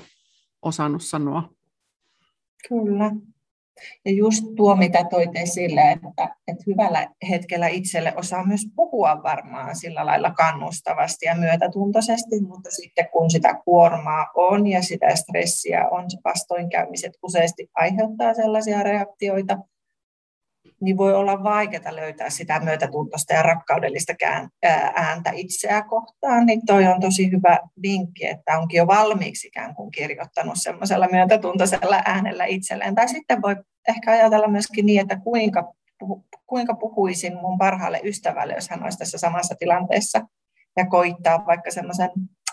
osannut 0.62 1.02
sanoa. 1.02 1.50
Kyllä. 2.68 3.10
Ja 4.04 4.12
just 4.12 4.44
tuo, 4.56 4.76
mitä 4.76 5.04
toit 5.10 5.30
esille, 5.34 5.80
että, 5.80 6.36
että 6.48 6.64
hyvällä 6.66 7.08
hetkellä 7.30 7.66
itselle 7.66 8.12
osaa 8.16 8.46
myös 8.46 8.66
puhua 8.76 9.22
varmaan 9.22 9.76
sillä 9.76 10.06
lailla 10.06 10.30
kannustavasti 10.30 11.26
ja 11.26 11.34
myötätuntoisesti, 11.34 12.40
mutta 12.40 12.70
sitten 12.70 13.08
kun 13.12 13.30
sitä 13.30 13.54
kuormaa 13.64 14.26
on 14.34 14.66
ja 14.66 14.82
sitä 14.82 15.16
stressiä 15.16 15.88
on, 15.88 16.04
vastoinkäymiset 16.24 17.12
useasti 17.22 17.70
aiheuttaa 17.74 18.34
sellaisia 18.34 18.82
reaktioita, 18.82 19.58
niin 20.80 20.96
voi 20.96 21.14
olla 21.14 21.42
vaikeaa 21.42 21.96
löytää 21.96 22.30
sitä 22.30 22.60
myötätuntoista 22.60 23.34
ja 23.34 23.42
rakkaudellista 23.42 24.12
ääntä 24.94 25.30
itseä 25.34 25.82
kohtaan, 25.82 26.46
niin 26.46 26.66
toi 26.66 26.86
on 26.86 27.00
tosi 27.00 27.30
hyvä 27.30 27.58
vinkki, 27.82 28.26
että 28.26 28.58
onkin 28.58 28.78
jo 28.78 28.86
valmiiksi 28.86 29.46
ikään 29.46 29.74
kuin 29.74 29.90
kirjoittanut 29.90 30.54
semmoisella 30.56 31.08
myötätuntoisella 31.12 32.02
äänellä 32.04 32.44
itselleen. 32.44 32.94
Tai 32.94 33.08
sitten 33.08 33.42
voi 33.42 33.56
ehkä 33.88 34.10
ajatella 34.10 34.48
myöskin 34.48 34.86
niin, 34.86 35.00
että 35.00 35.16
kuinka, 35.16 35.74
kuinka 36.46 36.74
puhuisin 36.74 37.36
mun 37.36 37.58
parhaalle 37.58 38.00
ystävälle, 38.04 38.54
jos 38.54 38.68
hän 38.68 38.82
olisi 38.82 38.98
tässä 38.98 39.18
samassa 39.18 39.54
tilanteessa, 39.54 40.20
ja 40.76 40.86
koittaa 40.86 41.46
vaikka 41.46 41.70
semmoisen 41.70 42.10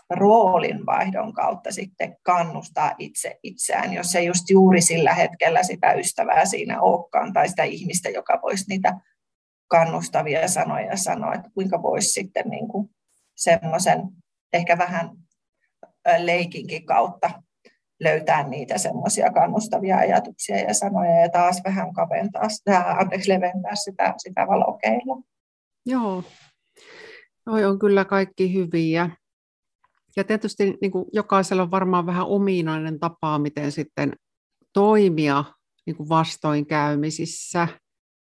roolinvaihdon 0.10 1.34
kautta 1.34 1.72
sitten 1.72 2.18
kannustaa 2.24 2.96
itse 2.98 3.40
itseään, 3.44 3.94
jos 3.94 4.16
ei 4.16 4.26
just 4.26 4.50
juuri 4.50 4.82
sillä 4.82 5.14
hetkellä 5.14 5.64
sitä 5.64 5.94
ystävää 5.94 6.46
siinä 6.46 6.82
olekaan 6.82 7.34
tai 7.34 7.50
sitä 7.50 7.64
ihmistä, 7.64 8.10
joka 8.10 8.40
voisi 8.42 8.66
niitä 8.70 9.00
kannustavia 9.68 10.48
sanoja 10.48 10.98
sanoa, 10.98 11.34
että 11.34 11.50
kuinka 11.54 11.82
voisi 11.82 12.10
sitten 12.10 12.50
niin 12.50 12.68
kuin 12.68 12.90
semmoisen 13.36 14.02
ehkä 14.54 14.78
vähän 14.78 15.10
leikinkin 16.18 16.86
kautta 16.86 17.44
löytää 18.00 18.48
niitä 18.48 18.78
semmoisia 18.78 19.32
kannustavia 19.32 19.98
ajatuksia 19.98 20.58
ja 20.58 20.74
sanoja 20.74 21.22
ja 21.22 21.30
taas 21.30 21.62
vähän 21.66 21.94
kaventaa 21.94 22.50
sitä, 22.50 22.86
anteeksi, 23.00 23.30
leventää 23.30 23.76
sitä, 23.76 24.14
sitä 24.18 24.48
valokeilla. 24.48 25.22
Joo, 25.86 26.24
Noi 27.50 27.66
on 27.66 27.80
kyllä 27.80 28.06
kaikki 28.06 28.54
hyviä. 28.54 29.10
Ja 30.18 30.24
tietysti 30.24 30.78
niin 30.82 30.92
kuin 30.92 31.06
jokaisella 31.14 31.64
on 31.64 31.72
varmaan 31.72 32.06
vähän 32.06 32.28
ominainen 32.28 33.00
tapa, 33.00 33.40
miten 33.40 33.72
sitten 33.72 34.14
toimia 34.74 35.44
niin 35.86 35.96
kuin 35.96 36.10
vastoinkäymisissä, 36.10 37.68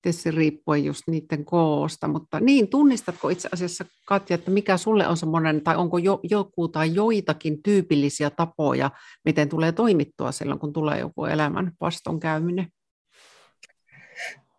tietysti 0.02 0.32
riippuen 0.32 0.86
just 0.86 1.02
niiden 1.08 1.46
koosta, 1.46 2.08
mutta 2.08 2.40
niin, 2.40 2.68
tunnistatko 2.68 3.30
itse 3.30 3.50
asiassa 3.52 3.86
Katja, 4.06 4.36
että 4.36 4.52
mikä 4.52 4.78
sulle 4.78 5.08
on 5.08 5.18
semmoinen, 5.18 5.62
tai 5.62 5.76
onko 5.76 5.98
jo, 5.98 6.20
joku 6.24 6.68
tai 6.68 6.96
joitakin 6.96 7.64
tyypillisiä 7.64 8.30
tapoja, 8.30 8.92
miten 9.26 9.50
tulee 9.50 9.72
toimittua 9.72 10.32
silloin, 10.32 10.60
kun 10.60 10.74
tulee 10.74 11.00
joku 11.00 11.26
elämän 11.26 11.72
vastoinkäyminen? 11.82 12.68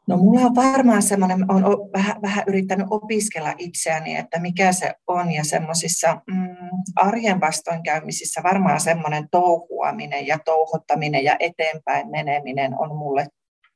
No 0.09 0.17
mulla 0.17 0.41
on 0.41 0.55
varmaan 0.55 1.03
semmoinen, 1.03 1.51
on 1.51 1.63
vähän, 1.93 2.23
vähän 2.23 2.45
yrittänyt 2.47 2.87
opiskella 2.91 3.55
itseäni, 3.59 4.17
että 4.17 4.41
mikä 4.41 4.73
se 4.73 4.95
on 5.07 5.33
ja 5.33 5.45
semmoisissa 5.45 6.21
mm, 6.27 6.57
arjen 6.97 7.41
vastoinkäymisissä 7.41 8.43
varmaan 8.43 8.81
semmoinen 8.81 9.29
touhuaminen 9.31 10.27
ja 10.27 10.39
touhottaminen 10.45 11.25
ja 11.25 11.37
eteenpäin 11.41 12.11
meneminen 12.11 12.79
on 12.79 12.97
mulle 12.97 13.27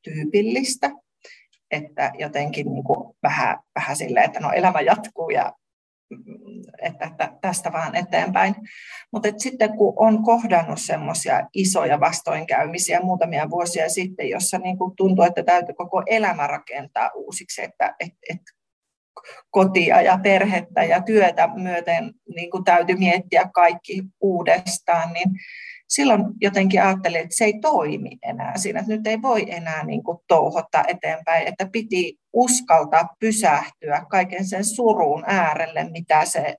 tyypillistä. 0.03 0.91
Että 1.73 2.13
jotenkin 2.19 2.73
niin 2.73 2.85
kuin 2.85 3.17
vähän, 3.23 3.59
vähän 3.75 3.97
silleen, 3.97 4.25
että 4.25 4.41
no 4.41 4.51
elämä 4.51 4.81
jatkuu 4.81 5.31
ja 5.31 5.53
että, 6.83 7.07
että 7.07 7.33
tästä 7.41 7.73
vaan 7.73 7.95
eteenpäin. 7.95 8.55
Mutta 9.13 9.29
sitten 9.37 9.77
kun 9.77 9.93
on 9.97 10.23
kohdannut 10.23 10.81
semmoisia 10.81 11.49
isoja 11.55 12.01
vastoinkäymisiä 12.01 13.01
muutamia 13.01 13.51
vuosia 13.51 13.89
sitten, 13.89 14.29
jossa 14.29 14.59
niin 14.59 14.79
kuin 14.79 14.97
tuntuu, 14.97 15.25
että 15.25 15.43
täytyy 15.43 15.75
koko 15.75 16.03
elämä 16.07 16.47
rakentaa 16.47 17.11
uusiksi, 17.15 17.63
että 17.63 17.95
et, 18.01 18.13
et 18.31 18.41
kotia 19.51 20.03
ja 20.03 20.19
perhettä 20.23 20.85
ja 20.85 21.03
työtä 21.03 21.49
myöten 21.55 22.13
niin 22.35 22.51
kuin 22.51 22.65
täytyy 22.65 22.97
miettiä 22.97 23.51
kaikki 23.55 24.03
uudestaan, 24.21 25.13
niin 25.13 25.29
silloin 25.95 26.25
jotenkin 26.41 26.83
ajattelin, 26.83 27.21
että 27.21 27.37
se 27.37 27.45
ei 27.45 27.61
toimi 27.61 28.19
enää 28.23 28.59
siinä, 28.59 28.81
että 28.81 28.93
nyt 28.93 29.07
ei 29.07 29.23
voi 29.23 29.45
enää 29.49 29.85
niin 29.85 30.03
kuin 30.03 30.19
touhottaa 30.29 30.85
eteenpäin, 30.89 31.49
että 31.49 31.69
piti 31.73 32.19
uskaltaa 32.33 33.09
pysähtyä 33.21 34.07
kaiken 34.11 34.45
sen 34.45 34.65
surun 34.65 35.25
äärelle, 35.27 35.85
mitä 35.91 36.25
se 36.25 36.57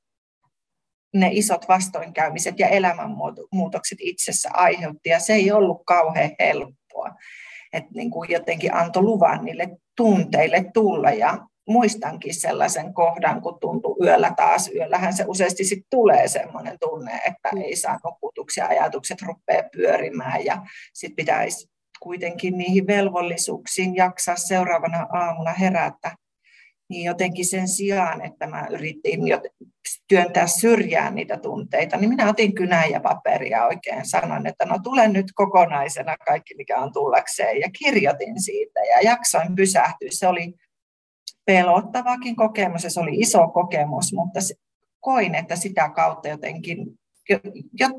ne 1.14 1.30
isot 1.32 1.68
vastoinkäymiset 1.68 2.60
ja 2.60 2.68
elämänmuutokset 2.68 3.98
itsessä 4.02 4.50
aiheutti, 4.54 5.10
ja 5.10 5.20
se 5.20 5.34
ei 5.34 5.52
ollut 5.52 5.82
kauhean 5.86 6.32
helppoa. 6.40 7.10
Että 7.74 7.90
niin 7.96 8.12
kuin 8.12 8.32
jotenkin 8.32 8.74
antoi 8.74 9.04
luvan 9.04 9.46
niille 9.46 9.70
tunteille 9.98 10.66
tulla, 10.74 11.12
ja 11.12 11.38
muistankin 11.68 12.34
sellaisen 12.34 12.94
kohdan, 12.94 13.42
kun 13.42 13.60
tuntuu 13.60 13.98
yöllä 14.04 14.34
taas. 14.38 14.72
Yöllähän 14.76 15.14
se 15.14 15.24
useasti 15.28 15.64
sitten 15.64 15.88
tulee 15.90 16.28
sellainen 16.28 16.78
tunne, 16.80 17.22
että 17.26 17.50
mm. 17.56 17.62
ei 17.62 17.76
saa 17.76 18.00
nukutuksia, 18.04 18.68
ajatukset 18.68 19.22
rupeaa 19.22 19.70
pyörimään 19.76 20.46
ja 20.46 20.66
sitten 20.94 21.16
pitäisi 21.16 21.74
kuitenkin 22.00 22.58
niihin 22.58 22.88
velvollisuuksiin 22.88 23.96
jaksaa 23.96 24.36
seuraavana 24.36 25.08
aamuna 25.14 25.54
herätä. 25.54 26.12
Niin 26.90 27.06
jotenkin 27.06 27.46
sen 27.46 27.68
sijaan, 27.68 28.26
että 28.26 28.48
mä 28.48 28.68
yritin 28.70 29.20
työntää 30.08 30.48
syrjään 30.48 31.16
niitä 31.16 31.38
tunteita, 31.38 31.98
niin 31.98 32.10
minä 32.10 32.30
otin 32.30 32.56
kynää 32.56 32.86
ja 32.86 33.00
paperia 33.00 33.66
oikein 33.66 34.06
sanoin, 34.06 34.48
että 34.48 34.66
no 34.66 34.80
tulen 34.84 35.14
nyt 35.14 35.26
kokonaisena 35.36 36.18
kaikki, 36.18 36.56
mikä 36.56 36.78
on 36.78 36.94
tullakseen. 36.94 37.60
Ja 37.60 37.70
kirjoitin 37.80 38.42
siitä 38.42 38.80
ja 38.80 39.02
jaksoin 39.02 39.56
pysähtyä. 39.56 40.10
Se 40.12 40.28
oli 40.28 40.54
pelottavakin 41.46 42.36
kokemus 42.36 42.84
ja 42.84 42.90
se 42.90 43.00
oli 43.00 43.20
iso 43.20 43.48
kokemus, 43.48 44.14
mutta 44.14 44.40
koin, 45.00 45.36
että 45.36 45.56
sitä 45.56 45.90
kautta 45.90 46.28
jotenkin, 46.28 47.00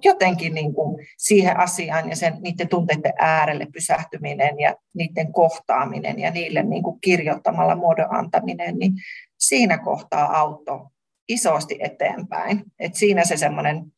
jotenkin 0.04 0.54
niin 0.54 0.74
kuin 0.74 1.06
siihen 1.18 1.56
asiaan 1.56 2.10
ja 2.10 2.16
sen, 2.16 2.36
niiden 2.40 2.68
tunteiden 2.68 3.12
äärelle 3.18 3.66
pysähtyminen 3.72 4.60
ja 4.60 4.74
niiden 4.94 5.32
kohtaaminen 5.32 6.20
ja 6.20 6.30
niille 6.30 6.62
niin 6.62 6.82
kuin 6.82 7.00
kirjoittamalla 7.00 7.76
muodon 7.76 8.14
antaminen, 8.14 8.78
niin 8.78 8.92
siinä 9.38 9.78
kohtaa 9.78 10.38
auttoi 10.38 10.86
isosti 11.28 11.78
eteenpäin. 11.80 12.62
Et 12.78 12.94
siinä 12.94 13.24
se 13.24 13.36
semmoinen 13.36 13.92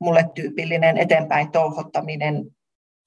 mulle 0.00 0.30
tyypillinen 0.34 0.98
eteenpäin 0.98 1.50
touhottaminen 1.50 2.44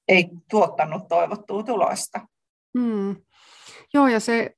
ei 0.08 0.29
tuottanut 0.50 1.08
toivottua 1.08 1.63
tulosta. 1.63 2.27
Hmm. 2.79 3.15
Joo, 3.93 4.08
ja 4.08 4.19
se 4.19 4.55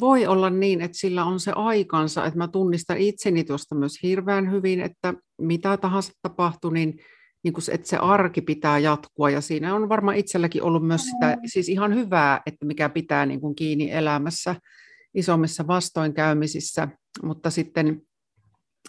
voi 0.00 0.26
olla 0.26 0.50
niin, 0.50 0.80
että 0.80 0.98
sillä 0.98 1.24
on 1.24 1.40
se 1.40 1.52
aikansa, 1.54 2.26
että 2.26 2.38
mä 2.38 2.48
tunnistan 2.48 2.96
itseni 2.96 3.44
tuosta 3.44 3.74
myös 3.74 3.92
hirveän 4.02 4.52
hyvin, 4.52 4.80
että 4.80 5.14
mitä 5.40 5.76
tahansa 5.76 6.12
tapahtuu, 6.22 6.70
niin, 6.70 6.98
niin 7.44 7.52
kuin 7.52 7.62
se, 7.62 7.72
että 7.72 7.88
se 7.88 7.96
arki 7.96 8.40
pitää 8.40 8.78
jatkua, 8.78 9.30
ja 9.30 9.40
siinä 9.40 9.74
on 9.74 9.88
varmaan 9.88 10.16
itselläkin 10.16 10.62
ollut 10.62 10.86
myös 10.86 11.04
sitä, 11.04 11.36
siis 11.46 11.68
ihan 11.68 11.94
hyvää, 11.94 12.40
että 12.46 12.66
mikä 12.66 12.88
pitää 12.88 13.26
niin 13.26 13.40
kuin 13.40 13.54
kiinni 13.54 13.90
elämässä 13.90 14.56
isommissa 15.14 15.66
vastoinkäymisissä, 15.66 16.88
mutta 17.22 17.50
sitten 17.50 18.02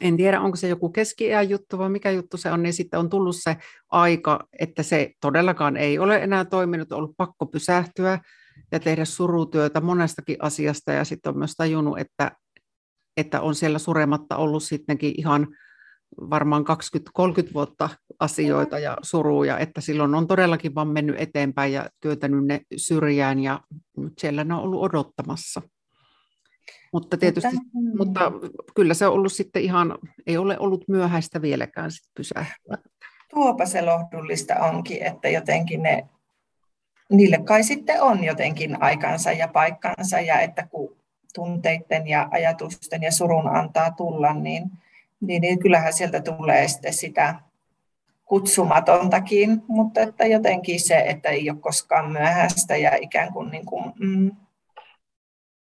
en 0.02 0.18
tiedä, 0.18 0.42
onko 0.42 0.58
se 0.58 0.68
joku 0.68 0.90
keski 0.90 1.30
juttu 1.50 1.78
vai 1.78 1.90
mikä 1.90 2.12
juttu 2.12 2.38
se 2.38 2.52
on, 2.52 2.64
niin 2.64 2.74
sitten 2.74 3.00
on 3.00 3.10
tullut 3.10 3.36
se 3.40 3.58
aika, 3.90 4.48
että 4.60 4.84
se 4.84 5.12
todellakaan 5.22 5.78
ei 5.78 6.00
ole 6.00 6.18
enää 6.18 6.46
toiminut, 6.46 6.92
on 6.92 6.98
ollut 6.98 7.18
pakko 7.18 7.46
pysähtyä, 7.46 8.20
ja 8.72 8.80
tehdä 8.80 9.06
surutyötä 9.06 9.82
monestakin 9.82 10.38
asiasta 10.40 10.92
ja 10.92 11.06
sitten 11.06 11.30
on 11.30 11.38
myös 11.38 11.54
tajunnut, 11.58 12.00
että, 12.00 12.32
että 13.18 13.42
on 13.42 13.56
siellä 13.56 13.80
surematta 13.80 14.36
ollut 14.36 14.64
sittenkin 14.64 15.14
ihan 15.18 15.48
varmaan 16.30 16.66
20-30 17.20 17.54
vuotta 17.54 17.90
asioita 18.20 18.80
ja 18.80 18.98
suruja, 19.02 19.60
että 19.60 19.82
silloin 19.82 20.16
on 20.16 20.28
todellakin 20.28 20.76
vaan 20.76 20.88
mennyt 20.88 21.16
eteenpäin 21.20 21.74
ja 21.74 21.90
työtänyt 22.02 22.46
ne 22.46 22.62
syrjään 22.78 23.40
ja 23.40 23.62
nyt 23.98 24.14
siellä 24.20 24.44
ne 24.44 24.54
on 24.54 24.62
ollut 24.62 24.84
odottamassa. 24.84 25.62
Mutta 26.94 27.18
tietysti, 27.18 27.58
mutta, 27.98 28.30
mutta 28.30 28.74
kyllä 28.76 28.94
se 28.94 29.08
on 29.08 29.14
ollut 29.14 29.34
sitten 29.34 29.62
ihan, 29.62 29.98
ei 30.28 30.38
ole 30.38 30.60
ollut 30.60 30.84
myöhäistä 30.88 31.42
vieläkään 31.42 31.92
sit 31.92 32.12
pysähtyä. 32.18 32.78
Tuopa 33.34 33.66
se 33.66 33.82
lohdullista 33.82 34.56
onkin, 34.56 35.04
että 35.04 35.30
jotenkin 35.30 35.84
ne 35.84 36.08
niille 37.10 37.38
kai 37.38 37.64
sitten 37.64 38.02
on 38.02 38.24
jotenkin 38.24 38.84
aikansa 38.84 39.32
ja 39.32 39.48
paikkansa 39.48 40.20
ja 40.20 40.40
että 40.40 40.68
kun 40.68 40.98
tunteiden 41.34 42.08
ja 42.08 42.28
ajatusten 42.32 43.02
ja 43.02 43.12
surun 43.12 43.48
antaa 43.48 43.92
tulla, 43.92 44.34
niin, 44.34 44.72
niin, 45.22 45.42
niin 45.42 45.60
kyllähän 45.60 45.94
sieltä 45.94 46.22
tulee 46.22 46.68
sitten 46.68 46.94
sitä 46.94 47.36
kutsumatontakin, 48.26 49.62
mutta 49.68 50.02
että 50.02 50.26
jotenkin 50.26 50.80
se, 50.80 50.98
että 50.98 51.30
ei 51.30 51.50
ole 51.50 51.60
koskaan 51.60 52.12
myöhäistä 52.12 52.78
ja 52.78 52.96
ikään 53.02 53.34
kuin, 53.34 53.52
niin 53.52 53.66
kuin 53.66 53.94
mm, 54.00 54.32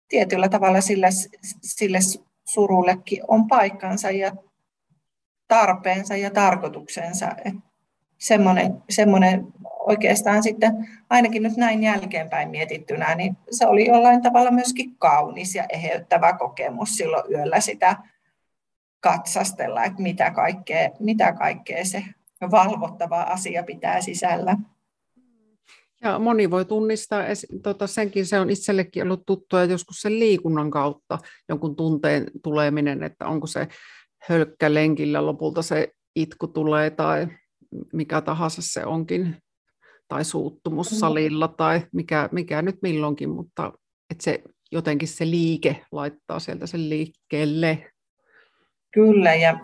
tietyllä 0.09 0.49
tavalla 0.49 0.81
sille, 0.81 1.09
sille 1.63 1.99
surullekin 2.45 3.23
on 3.29 3.49
paikkansa 3.49 4.11
ja 4.11 4.33
tarpeensa 5.49 6.17
ja 6.17 6.31
tarkoituksensa. 6.31 7.37
Semmoinen, 8.18 8.83
semmoinen 8.90 9.47
oikeastaan 9.87 10.42
sitten, 10.42 10.88
ainakin 11.11 11.42
nyt 11.42 11.56
näin 11.56 11.83
jälkeenpäin 11.83 12.50
mietittynä, 12.50 13.14
niin 13.14 13.37
se 13.50 13.66
oli 13.66 13.87
jollain 13.87 14.23
tavalla 14.23 14.50
myöskin 14.50 14.97
kaunis 14.99 15.54
ja 15.54 15.64
eheyttävä 15.68 16.33
kokemus 16.33 16.97
silloin 16.97 17.33
yöllä 17.33 17.61
sitä 17.61 17.97
katsastella, 19.00 19.85
että 19.85 20.02
mitä 20.02 20.30
kaikkea, 20.30 20.90
mitä 21.00 21.33
kaikkea 21.33 21.85
se 21.85 22.04
valvottava 22.50 23.23
asia 23.23 23.62
pitää 23.62 24.00
sisällä. 24.00 24.56
Ja 26.02 26.18
moni 26.18 26.50
voi 26.50 26.64
tunnistaa, 26.64 27.23
tota, 27.62 27.87
senkin 27.87 28.26
se 28.26 28.40
on 28.40 28.50
itsellekin 28.50 29.02
ollut 29.02 29.26
tuttua 29.26 29.64
joskus 29.64 30.00
sen 30.00 30.18
liikunnan 30.18 30.71
kautta 30.71 31.18
jonkun 31.49 31.76
tunteen 31.76 32.26
tuleminen, 32.42 33.02
että 33.02 33.26
onko 33.26 33.47
se 33.47 33.68
hölkkä 34.28 34.75
lenkillä 34.75 35.26
lopulta 35.26 35.62
se 35.62 35.88
itku 36.16 36.47
tulee 36.47 36.90
tai 36.90 37.26
mikä 37.93 38.21
tahansa 38.21 38.62
se 38.62 38.85
onkin, 38.87 39.37
tai 40.09 40.25
suuttumus 40.25 40.93
mm. 40.93 40.97
salilla 40.97 41.49
tai 41.49 41.83
mikä, 41.93 42.28
mikä 42.33 42.62
nyt 42.62 42.78
milloinkin, 42.83 43.31
mutta 43.31 43.73
että 44.11 44.25
se 44.25 44.43
jotenkin 44.73 45.09
se 45.09 45.31
liike 45.31 45.85
laittaa 45.93 46.38
sieltä 46.38 46.66
sen 46.66 46.88
liikkeelle. 46.88 47.87
Kyllä, 48.90 49.35
ja 49.35 49.59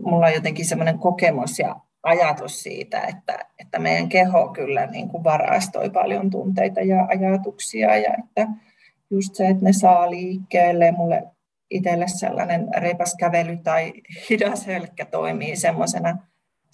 mulla 0.00 0.26
on 0.26 0.34
jotenkin 0.34 0.66
semmoinen 0.66 0.98
kokemus 0.98 1.58
ja 1.58 1.76
ajatus 2.02 2.62
siitä, 2.62 3.00
että, 3.00 3.38
että 3.58 3.78
meidän 3.78 4.08
keho 4.08 4.48
kyllä 4.48 4.86
niin 4.86 5.08
kuin 5.08 5.24
varastoi 5.24 5.90
paljon 5.90 6.30
tunteita 6.30 6.80
ja 6.80 7.06
ajatuksia, 7.06 7.96
ja 7.96 8.14
että 8.18 8.46
just 9.10 9.34
se, 9.34 9.48
että 9.48 9.64
ne 9.64 9.72
saa 9.72 10.10
liikkeelle, 10.10 10.92
mulle 10.92 11.22
itselle 11.70 12.04
sellainen 12.08 12.68
reipas 12.76 13.14
kävely 13.18 13.56
tai 13.56 13.92
hidas 14.30 14.66
hölkkä 14.66 15.04
toimii 15.04 15.56
semmoisena 15.56 16.18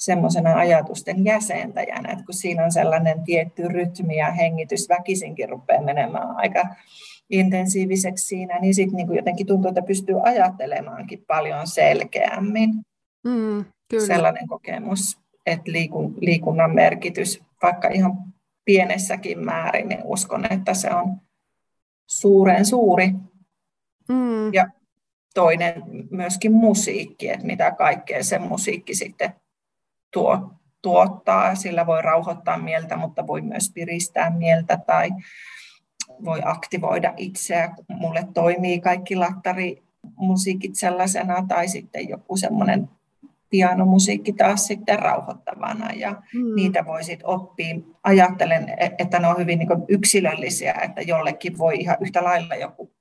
semmoisena 0.04 0.54
ajatusten 0.54 1.24
jäsentäjänä, 1.24 2.12
että 2.12 2.24
kun 2.24 2.34
siinä 2.34 2.64
on 2.64 2.72
sellainen 2.72 3.24
tietty 3.24 3.68
rytmi 3.68 4.16
ja 4.16 4.30
hengitys 4.30 4.88
väkisinkin 4.88 5.48
rupeaa 5.48 5.82
menemään 5.82 6.36
aika 6.36 6.66
intensiiviseksi 7.30 8.26
siinä, 8.26 8.58
niin 8.58 8.74
sitten 8.74 8.96
niin 8.96 9.16
jotenkin 9.16 9.46
tuntuu, 9.46 9.68
että 9.68 9.82
pystyy 9.82 10.16
ajattelemaankin 10.22 11.24
paljon 11.26 11.66
selkeämmin. 11.66 12.70
Mm, 13.24 13.64
kyllä. 13.90 14.06
Sellainen 14.06 14.48
kokemus, 14.48 15.18
että 15.46 15.72
liikun, 15.72 16.14
liikunnan 16.20 16.74
merkitys, 16.74 17.42
vaikka 17.62 17.88
ihan 17.88 18.12
pienessäkin 18.64 19.44
määrin, 19.44 19.88
niin 19.88 20.00
uskon, 20.04 20.52
että 20.52 20.74
se 20.74 20.90
on 20.94 21.16
suuren 22.06 22.64
suuri. 22.64 23.10
Mm. 24.08 24.54
Ja 24.54 24.66
toinen 25.34 25.82
myöskin 26.10 26.52
musiikki, 26.52 27.28
että 27.28 27.46
mitä 27.46 27.70
kaikkea 27.70 28.24
se 28.24 28.38
musiikki 28.38 28.94
sitten 28.94 29.34
tuo, 30.12 30.52
tuottaa. 30.82 31.54
Sillä 31.54 31.86
voi 31.86 32.02
rauhoittaa 32.02 32.58
mieltä, 32.58 32.96
mutta 32.96 33.26
voi 33.26 33.40
myös 33.40 33.70
piristää 33.74 34.30
mieltä 34.30 34.78
tai 34.86 35.10
voi 36.24 36.40
aktivoida 36.44 37.14
itseä. 37.16 37.74
Mulle 37.88 38.28
toimii 38.34 38.80
kaikki 38.80 39.16
lattarimusiikit 39.16 40.74
sellaisena 40.74 41.44
tai 41.48 41.68
sitten 41.68 42.08
joku 42.08 42.36
semmoinen 42.36 42.88
pianomusiikki 43.50 44.32
taas 44.32 44.66
sitten 44.66 44.98
rauhoittavana 44.98 45.92
ja 45.92 46.10
mm. 46.10 46.54
niitä 46.54 46.86
voi 46.86 47.04
sitten 47.04 47.28
oppia. 47.28 47.74
Ajattelen, 48.04 48.74
että 48.98 49.18
ne 49.18 49.28
on 49.28 49.38
hyvin 49.38 49.58
niin 49.58 49.68
yksilöllisiä, 49.88 50.74
että 50.82 51.02
jollekin 51.02 51.58
voi 51.58 51.74
ihan 51.76 51.96
yhtä 52.00 52.24
lailla 52.24 52.54
joku 52.54 52.92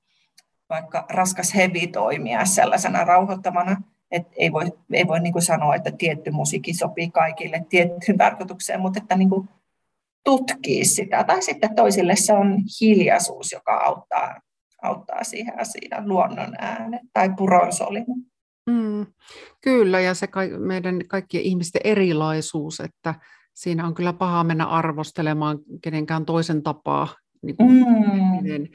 vaikka 0.70 1.06
raskas 1.08 1.54
hevi 1.54 1.86
toimia 1.86 2.44
sellaisena 2.44 3.04
rauhoittavana 3.04 3.82
et 4.12 4.26
ei 4.36 4.52
voi, 4.52 4.64
ei 4.92 5.06
voi 5.06 5.20
niin 5.20 5.32
kuin 5.32 5.42
sanoa, 5.42 5.74
että 5.74 5.92
tietty 5.98 6.30
musiikki 6.30 6.74
sopii 6.74 7.10
kaikille 7.10 7.66
tiettyyn 7.68 8.18
tarkoitukseen, 8.18 8.80
mutta 8.80 8.98
että 9.02 9.16
niin 9.16 9.28
kuin 9.28 9.48
tutkii 10.24 10.84
sitä. 10.84 11.24
Tai 11.24 11.42
sitten 11.42 11.74
toisille 11.74 12.16
se 12.16 12.32
on 12.32 12.58
hiljaisuus, 12.80 13.52
joka 13.52 13.76
auttaa, 13.76 14.40
auttaa 14.82 15.24
siihen 15.24 15.60
asiaan, 15.60 16.08
luonnon 16.08 16.54
ääne 16.58 17.00
tai 17.12 17.30
puronsolin. 17.36 18.04
Mm, 18.70 19.06
kyllä, 19.60 20.00
ja 20.00 20.14
se 20.14 20.26
ka- 20.26 20.58
meidän 20.58 21.00
kaikkien 21.08 21.44
ihmisten 21.44 21.80
erilaisuus, 21.84 22.80
että 22.80 23.14
siinä 23.54 23.86
on 23.86 23.94
kyllä 23.94 24.12
paha 24.12 24.44
mennä 24.44 24.66
arvostelemaan 24.66 25.58
kenenkään 25.82 26.24
toisen 26.24 26.62
tapaa 26.62 27.08
niin 27.42 27.56
kuin 27.56 27.70
mm. 27.70 28.68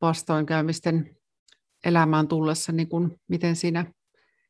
vastoinkäymisten 0.00 1.16
elämään 1.84 2.28
tullessa, 2.28 2.72
niin 2.72 2.88
kuin 2.88 3.10
miten 3.28 3.56
siinä 3.56 3.84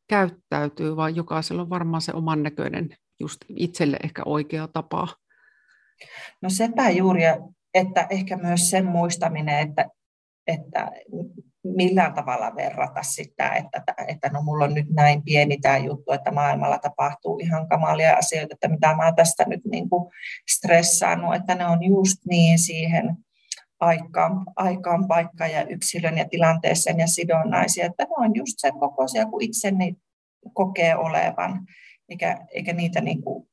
käyttäytyy, 0.08 0.96
vaan 0.96 1.16
jokaisella 1.16 1.62
on 1.62 1.70
varmaan 1.70 2.02
se 2.02 2.12
oman 2.12 2.42
näköinen, 2.42 2.96
just 3.20 3.40
itselle 3.56 3.96
ehkä 4.04 4.22
oikea 4.26 4.68
tapa. 4.68 5.08
No 6.42 6.50
sepä 6.50 6.90
juuri, 6.90 7.22
että 7.74 8.06
ehkä 8.10 8.36
myös 8.36 8.70
sen 8.70 8.86
muistaminen, 8.86 9.58
että, 9.58 9.86
että 10.46 10.90
millään 11.64 12.14
tavalla 12.14 12.56
verrata 12.56 13.02
sitä, 13.02 13.50
että, 13.50 13.94
että 14.08 14.28
no 14.28 14.42
mulla 14.42 14.64
on 14.64 14.74
nyt 14.74 14.90
näin 14.90 15.22
pieni 15.22 15.58
tämä 15.58 15.78
juttu, 15.78 16.12
että 16.12 16.30
maailmalla 16.30 16.78
tapahtuu 16.78 17.38
ihan 17.38 17.68
kamalia 17.68 18.16
asioita, 18.16 18.54
että 18.54 18.68
mitä 18.68 18.96
mä 18.96 19.12
tästä 19.12 19.44
nyt 19.46 19.60
niin 19.64 19.90
kuin 19.90 20.10
stressaannut, 20.50 21.34
että 21.34 21.54
ne 21.54 21.66
on 21.66 21.82
just 21.82 22.18
niin 22.30 22.58
siihen 22.58 23.16
aikaan, 23.80 24.46
aikaan, 24.56 25.08
paikkaan 25.08 25.52
ja 25.52 25.66
yksilön 25.66 26.18
ja 26.18 26.28
tilanteeseen 26.28 26.98
ja 26.98 27.06
sidonnaisia, 27.06 27.86
että 27.86 28.04
ne 28.04 28.10
on 28.16 28.34
just 28.34 28.54
sen 28.56 28.72
kokoisia 28.72 29.26
kuin 29.26 29.44
itse 29.44 29.72
kokee 30.52 30.96
olevan, 30.96 31.66
eikä, 32.08 32.38
eikä 32.54 32.72
niitä 32.72 33.00
niin 33.00 33.22
kuin 33.22 33.48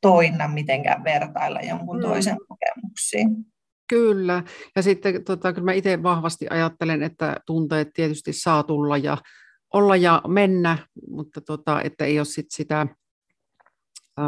toinna 0.00 0.48
mitenkään 0.48 1.04
vertailla 1.04 1.60
jonkun 1.60 1.96
mm. 1.96 2.02
toisen 2.02 2.36
kokemuksiin. 2.48 3.28
Kyllä, 3.88 4.42
ja 4.76 4.82
sitten 4.82 5.24
tota, 5.24 5.52
kyllä 5.52 5.64
mä 5.64 5.72
itse 5.72 6.02
vahvasti 6.02 6.46
ajattelen, 6.50 7.02
että 7.02 7.36
tunteet 7.46 7.88
tietysti 7.94 8.32
saa 8.32 8.62
tulla 8.62 8.96
ja 8.96 9.18
olla 9.74 9.96
ja 9.96 10.22
mennä, 10.28 10.78
mutta 11.08 11.40
tota, 11.40 11.82
että 11.82 12.04
ei 12.04 12.18
ole 12.18 12.24
sit 12.24 12.46
sitä 12.48 12.86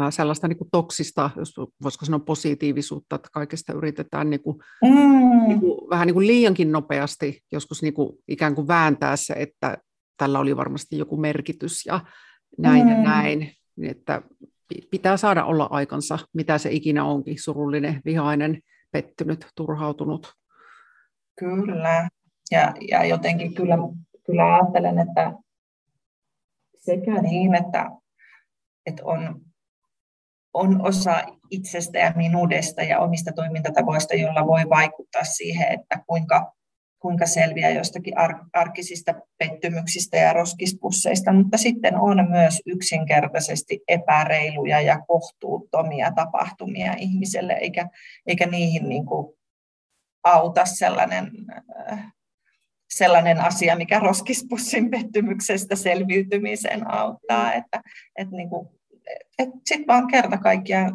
sellaista 0.09 0.47
niin 0.47 0.57
kuin 0.57 0.69
toksista, 0.71 1.29
jos 1.35 1.55
voisiko 1.83 2.05
sanoa 2.05 2.19
positiivisuutta, 2.19 3.15
että 3.15 3.29
kaikesta 3.31 3.73
yritetään 3.73 4.29
niin 4.29 4.41
kuin, 4.41 4.57
mm. 4.83 5.47
niin 5.47 5.59
kuin, 5.59 5.89
vähän 5.89 6.07
niin 6.07 6.13
kuin 6.13 6.27
liiankin 6.27 6.71
nopeasti 6.71 7.41
joskus 7.51 7.81
niin 7.81 7.93
kuin 7.93 8.09
ikään 8.27 8.55
kuin 8.55 8.67
vääntää 8.67 9.15
se, 9.15 9.33
että 9.33 9.77
tällä 10.17 10.39
oli 10.39 10.57
varmasti 10.57 10.97
joku 10.97 11.17
merkitys 11.17 11.85
ja 11.85 11.99
näin 12.57 12.83
mm. 12.83 12.89
ja 12.89 12.97
näin, 12.97 13.51
niin 13.75 13.91
että 13.91 14.21
pitää 14.91 15.17
saada 15.17 15.45
olla 15.45 15.67
aikansa, 15.71 16.19
mitä 16.33 16.57
se 16.57 16.71
ikinä 16.71 17.05
onkin, 17.05 17.43
surullinen, 17.43 18.01
vihainen, 18.05 18.61
pettynyt, 18.91 19.47
turhautunut. 19.55 20.33
Kyllä, 21.39 22.09
ja, 22.51 22.73
ja 22.89 23.05
jotenkin 23.05 23.53
kyllä, 23.53 23.77
kyllä 24.25 24.55
ajattelen, 24.55 24.99
että 24.99 25.33
sekä 26.75 27.21
niin, 27.21 27.55
että, 27.55 27.91
että 28.85 29.05
on 29.05 29.46
on 30.57 30.85
osa 30.85 31.23
itsestä 31.51 31.99
ja 31.99 32.13
minuudesta 32.15 32.83
ja 32.83 32.99
omista 32.99 33.31
toimintatavoista, 33.31 34.15
jolla 34.15 34.47
voi 34.47 34.69
vaikuttaa 34.69 35.23
siihen, 35.23 35.67
että 35.71 36.03
kuinka, 36.07 36.53
kuinka 36.99 37.25
selviää 37.25 37.69
jostakin 37.69 38.17
ar- 38.17 38.45
arkisista 38.53 39.13
pettymyksistä 39.37 40.17
ja 40.17 40.33
roskispusseista, 40.33 41.33
mutta 41.33 41.57
sitten 41.57 41.95
on 41.99 42.29
myös 42.29 42.61
yksinkertaisesti 42.65 43.79
epäreiluja 43.87 44.81
ja 44.81 44.99
kohtuuttomia 45.07 46.11
tapahtumia 46.11 46.93
ihmiselle, 46.97 47.53
eikä, 47.53 47.89
eikä 48.27 48.45
niihin 48.45 48.89
niin 48.89 49.05
kuin 49.05 49.37
auta 50.23 50.65
sellainen, 50.65 51.31
äh, 51.91 52.13
sellainen 52.89 53.41
asia, 53.41 53.75
mikä 53.75 53.99
roskispussin 53.99 54.91
pettymyksestä 54.91 55.75
selviytymiseen 55.75 56.91
auttaa, 56.91 57.53
että, 57.53 57.81
että 58.15 58.35
niin 58.35 58.49
kuin 58.49 58.76
sitten 59.43 59.87
vaan 59.87 60.07
kerta 60.07 60.37
kaikkiaan 60.37 60.93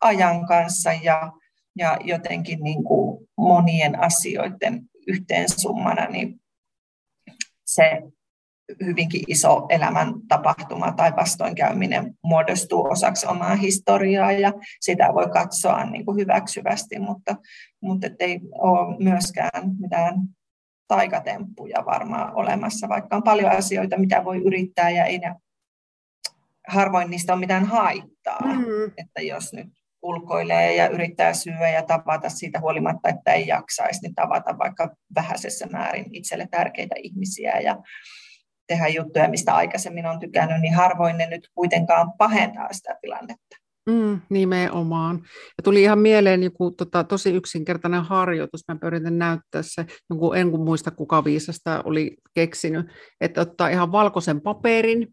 ajan 0.00 0.46
kanssa 0.46 0.92
ja, 0.92 1.32
ja 1.76 1.96
jotenkin 2.04 2.60
niin 2.60 2.84
kuin 2.84 3.28
monien 3.36 4.00
asioiden 4.00 4.82
yhteensummana, 5.06 6.06
niin 6.06 6.40
se 7.66 8.02
hyvinkin 8.84 9.22
iso 9.26 9.66
elämän 9.68 10.14
tapahtuma 10.28 10.92
tai 10.92 11.16
vastoinkäyminen 11.16 12.14
muodostuu 12.24 12.84
osaksi 12.90 13.26
omaa 13.26 13.54
historiaa 13.54 14.32
ja 14.32 14.52
sitä 14.80 15.14
voi 15.14 15.28
katsoa 15.28 15.84
niin 15.84 16.04
kuin 16.04 16.16
hyväksyvästi, 16.16 16.98
mutta, 16.98 17.36
mutta 17.82 18.06
ei 18.18 18.40
ole 18.58 18.96
myöskään 18.98 19.76
mitään 19.80 20.14
taikatemppuja 20.88 21.84
varmaan 21.86 22.34
olemassa, 22.34 22.88
vaikka 22.88 23.16
on 23.16 23.22
paljon 23.22 23.52
asioita, 23.52 23.98
mitä 23.98 24.24
voi 24.24 24.42
yrittää 24.44 24.90
ja 24.90 25.04
ei 25.04 25.18
ne, 25.18 25.34
harvoin 26.68 27.10
niistä 27.10 27.32
on 27.32 27.40
mitään 27.40 27.64
haittaa. 27.64 28.40
Mm. 28.40 28.92
Että 28.96 29.22
jos 29.22 29.52
nyt 29.52 29.68
ulkoilee 30.02 30.74
ja 30.74 30.88
yrittää 30.88 31.32
syödä 31.32 31.70
ja 31.70 31.82
tavata 31.82 32.28
siitä 32.28 32.60
huolimatta, 32.60 33.08
että 33.08 33.32
ei 33.32 33.46
jaksaisi, 33.46 34.00
niin 34.02 34.14
tavata 34.14 34.58
vaikka 34.58 34.90
vähäisessä 35.14 35.66
määrin 35.66 36.06
itselle 36.12 36.48
tärkeitä 36.50 36.94
ihmisiä 36.98 37.60
ja 37.60 37.76
tehdä 38.66 38.88
juttuja, 38.88 39.28
mistä 39.28 39.54
aikaisemmin 39.54 40.06
on 40.06 40.20
tykännyt, 40.20 40.60
niin 40.60 40.74
harvoin 40.74 41.18
ne 41.18 41.26
nyt 41.26 41.48
kuitenkaan 41.54 42.12
pahentaa 42.18 42.72
sitä 42.72 42.96
tilannetta. 43.00 43.56
Mm, 43.90 44.20
nimenomaan. 44.30 45.16
Ja 45.58 45.62
tuli 45.64 45.82
ihan 45.82 45.98
mieleen 45.98 46.42
joku 46.42 46.70
tota, 46.70 47.04
tosi 47.04 47.30
yksinkertainen 47.30 48.02
harjoitus. 48.02 48.60
Mä 48.68 48.76
pyrin 48.76 49.18
näyttää 49.18 49.62
se, 49.62 49.86
joku, 50.10 50.32
en 50.32 50.50
kun 50.50 50.64
muista 50.64 50.90
kuka 50.90 51.24
viisasta 51.24 51.82
oli 51.84 52.16
keksinyt, 52.34 52.86
että 53.20 53.40
ottaa 53.40 53.68
ihan 53.68 53.92
valkoisen 53.92 54.40
paperin, 54.40 55.08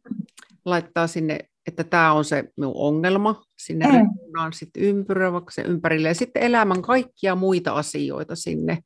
laittaa 0.66 1.08
sinne, 1.08 1.40
että 1.68 1.84
tämä 1.84 2.14
on 2.14 2.26
se 2.26 2.44
minun 2.58 2.74
ongelma, 2.76 3.44
sinne 3.58 3.88
mm. 3.88 3.94
reunaan 3.94 4.54
sitten 4.54 4.84
ympyrä, 4.84 5.32
vaikka 5.32 5.52
se 5.52 5.62
ympärille, 5.62 6.08
ja 6.08 6.16
sitten 6.16 6.44
elämän 6.44 6.82
kaikkia 6.82 7.36
muita 7.36 7.74
asioita 7.74 8.36
sinne, 8.36 8.78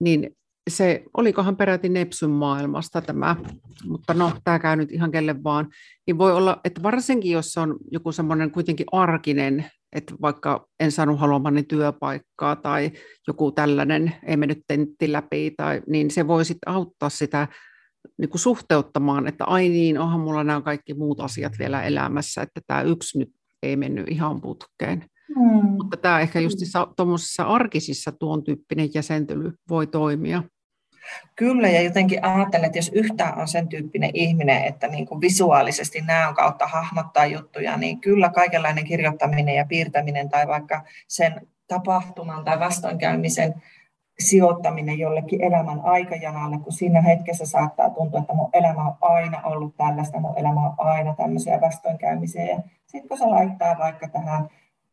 niin 0.00 0.36
se, 0.70 1.04
olikohan 1.16 1.56
peräti 1.56 1.88
Nepsyn 1.88 2.30
maailmasta 2.30 3.00
tämä, 3.00 3.36
mutta 3.84 4.14
no, 4.14 4.32
tämä 4.44 4.58
käy 4.58 4.76
nyt 4.76 4.92
ihan 4.92 5.10
kelle 5.10 5.42
vaan, 5.44 5.68
niin 6.06 6.18
voi 6.18 6.32
olla, 6.32 6.60
että 6.64 6.82
varsinkin 6.82 7.32
jos 7.32 7.52
se 7.52 7.60
on 7.60 7.78
joku 7.90 8.12
semmoinen 8.12 8.50
kuitenkin 8.50 8.86
arkinen, 8.92 9.70
että 9.92 10.14
vaikka 10.22 10.66
en 10.80 10.92
saanut 10.92 11.20
haluamani 11.20 11.62
työpaikkaa 11.62 12.56
tai 12.56 12.90
joku 13.26 13.52
tällainen 13.52 14.12
ei 14.26 14.36
mennyt 14.36 14.60
tentti 14.66 15.12
läpi, 15.12 15.54
tai, 15.56 15.82
niin 15.86 16.10
se 16.10 16.26
voi 16.26 16.44
sitten 16.44 16.72
auttaa 16.72 17.08
sitä 17.08 17.48
niin 18.18 18.28
kuin 18.28 18.40
suhteuttamaan, 18.40 19.26
että 19.26 19.44
ai 19.44 19.68
niin, 19.68 19.98
onhan 19.98 20.20
mulla 20.20 20.44
nämä 20.44 20.60
kaikki 20.60 20.94
muut 20.94 21.20
asiat 21.20 21.52
vielä 21.58 21.82
elämässä, 21.82 22.42
että 22.42 22.60
tämä 22.66 22.82
yksi 22.82 23.18
nyt 23.18 23.32
ei 23.62 23.76
mennyt 23.76 24.08
ihan 24.08 24.40
putkeen. 24.40 25.04
Hmm. 25.34 25.70
Mutta 25.70 25.96
tämä 25.96 26.20
ehkä 26.20 26.40
just 26.40 26.58
tuommoisissa 26.96 27.42
arkisissa 27.44 28.12
tuon 28.12 28.44
tyyppinen 28.44 28.88
jäsentely 28.94 29.52
voi 29.68 29.86
toimia. 29.86 30.42
Kyllä, 31.36 31.68
ja 31.68 31.82
jotenkin 31.82 32.24
ajattelen, 32.24 32.66
että 32.66 32.78
jos 32.78 32.90
yhtään 32.94 33.38
on 33.38 33.48
sen 33.48 33.68
tyyppinen 33.68 34.10
ihminen, 34.14 34.64
että 34.64 34.88
niin 34.88 35.06
kuin 35.06 35.20
visuaalisesti 35.20 36.00
näön 36.00 36.34
kautta 36.34 36.66
hahmottaa 36.66 37.26
juttuja, 37.26 37.76
niin 37.76 38.00
kyllä 38.00 38.28
kaikenlainen 38.28 38.84
kirjoittaminen 38.84 39.54
ja 39.54 39.66
piirtäminen 39.66 40.28
tai 40.28 40.46
vaikka 40.46 40.84
sen 41.08 41.46
tapahtuman 41.68 42.44
tai 42.44 42.60
vastoinkäymisen 42.60 43.54
sijoittaminen 44.18 44.98
jollekin 44.98 45.44
elämän 45.44 45.80
aikajanalle, 45.84 46.58
kun 46.58 46.72
siinä 46.72 47.00
hetkessä 47.00 47.46
saattaa 47.46 47.90
tuntua, 47.90 48.20
että 48.20 48.34
mun 48.34 48.50
elämä 48.52 48.84
on 48.84 48.96
aina 49.00 49.40
ollut 49.44 49.76
tällaista, 49.76 50.20
mun 50.20 50.38
elämä 50.38 50.66
on 50.66 50.74
aina 50.78 51.14
tämmöisiä 51.14 51.60
vastoinkäymisiä. 51.60 52.44
Ja 52.44 52.60
sitten 52.86 53.08
kun 53.08 53.18
se 53.18 53.24
laittaa 53.24 53.78
vaikka 53.78 54.08
tähän 54.08 54.48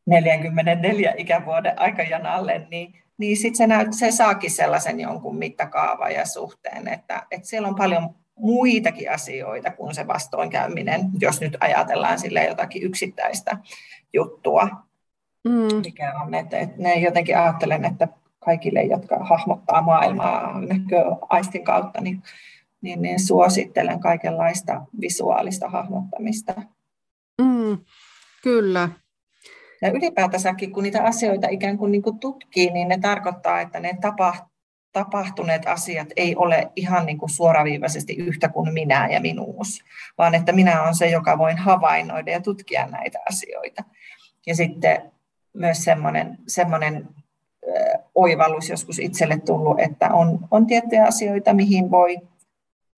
44 0.06 1.14
ikävuoden 1.18 1.80
aikajanalle, 1.80 2.68
niin 2.72 2.94
niin 3.18 3.38
sitten 3.38 3.56
se, 3.56 3.68
näyt, 3.68 3.94
se 3.94 4.12
saakin 4.12 4.52
sellaisen 4.52 5.00
jonkun 5.00 5.38
mittakaavan 5.38 6.14
ja 6.14 6.26
suhteen, 6.26 6.88
että, 6.88 7.24
että 7.32 7.48
siellä 7.48 7.68
on 7.68 7.76
paljon 7.76 8.16
muitakin 8.40 9.12
asioita 9.12 9.72
kuin 9.72 9.96
se 9.96 10.08
vastoinkäyminen, 10.08 11.02
jos 11.20 11.42
nyt 11.42 11.58
ajatellaan 11.60 12.20
sille 12.20 12.46
jotakin 12.46 12.84
yksittäistä 12.84 13.58
juttua, 14.14 14.70
mm. 15.48 15.76
mikä 15.86 16.14
on, 16.22 16.34
että, 16.34 16.58
että 16.58 16.76
ne 16.78 16.96
jotenkin 16.96 17.38
ajattelen, 17.38 17.86
että 17.86 18.08
kaikille, 18.46 18.84
jotka 18.84 19.18
hahmottaa 19.20 19.82
maailmaa 19.82 20.62
näköaistin 20.62 21.64
kautta, 21.64 22.02
niin, 22.02 22.24
niin, 22.82 23.02
niin 23.02 23.20
suosittelen 23.20 24.00
kaikenlaista 24.00 24.82
visuaalista 25.02 25.70
hahmottamista. 25.70 26.54
Mm, 27.42 27.78
kyllä, 28.44 28.90
ja 29.84 29.92
ylipäätänsäkin, 29.92 30.72
kun 30.72 30.84
niitä 30.84 31.04
asioita 31.04 31.48
ikään 31.50 31.78
kuin, 31.78 31.92
niin 31.92 32.02
kuin 32.02 32.20
tutkii, 32.20 32.72
niin 32.72 32.88
ne 32.88 32.98
tarkoittaa, 32.98 33.62
että 33.62 33.80
ne 33.80 33.98
tapahtuneet 34.92 35.68
asiat 35.68 36.08
ei 36.16 36.36
ole 36.36 36.72
ihan 36.76 37.06
niin 37.06 37.18
kuin 37.18 37.30
suoraviivaisesti 37.30 38.16
yhtä 38.16 38.50
kuin 38.50 38.74
minä 38.74 39.08
ja 39.12 39.22
minuus, 39.22 39.84
vaan 40.18 40.36
että 40.36 40.52
minä 40.52 40.82
olen 40.82 40.96
se, 40.96 41.10
joka 41.10 41.38
voin 41.38 41.58
havainnoida 41.58 42.32
ja 42.32 42.42
tutkia 42.42 42.88
näitä 42.88 43.20
asioita. 43.30 43.84
Ja 44.46 44.56
sitten 44.56 45.12
myös 45.54 45.84
semmoinen, 45.84 46.38
semmoinen 46.48 47.08
oivallus 48.16 48.70
joskus 48.70 49.00
itselle 49.00 49.40
tullut, 49.46 49.80
että 49.80 50.10
on, 50.14 50.40
on 50.52 50.68
tiettyjä 50.68 51.06
asioita, 51.06 51.54
mihin 51.54 51.92
voi 51.92 52.18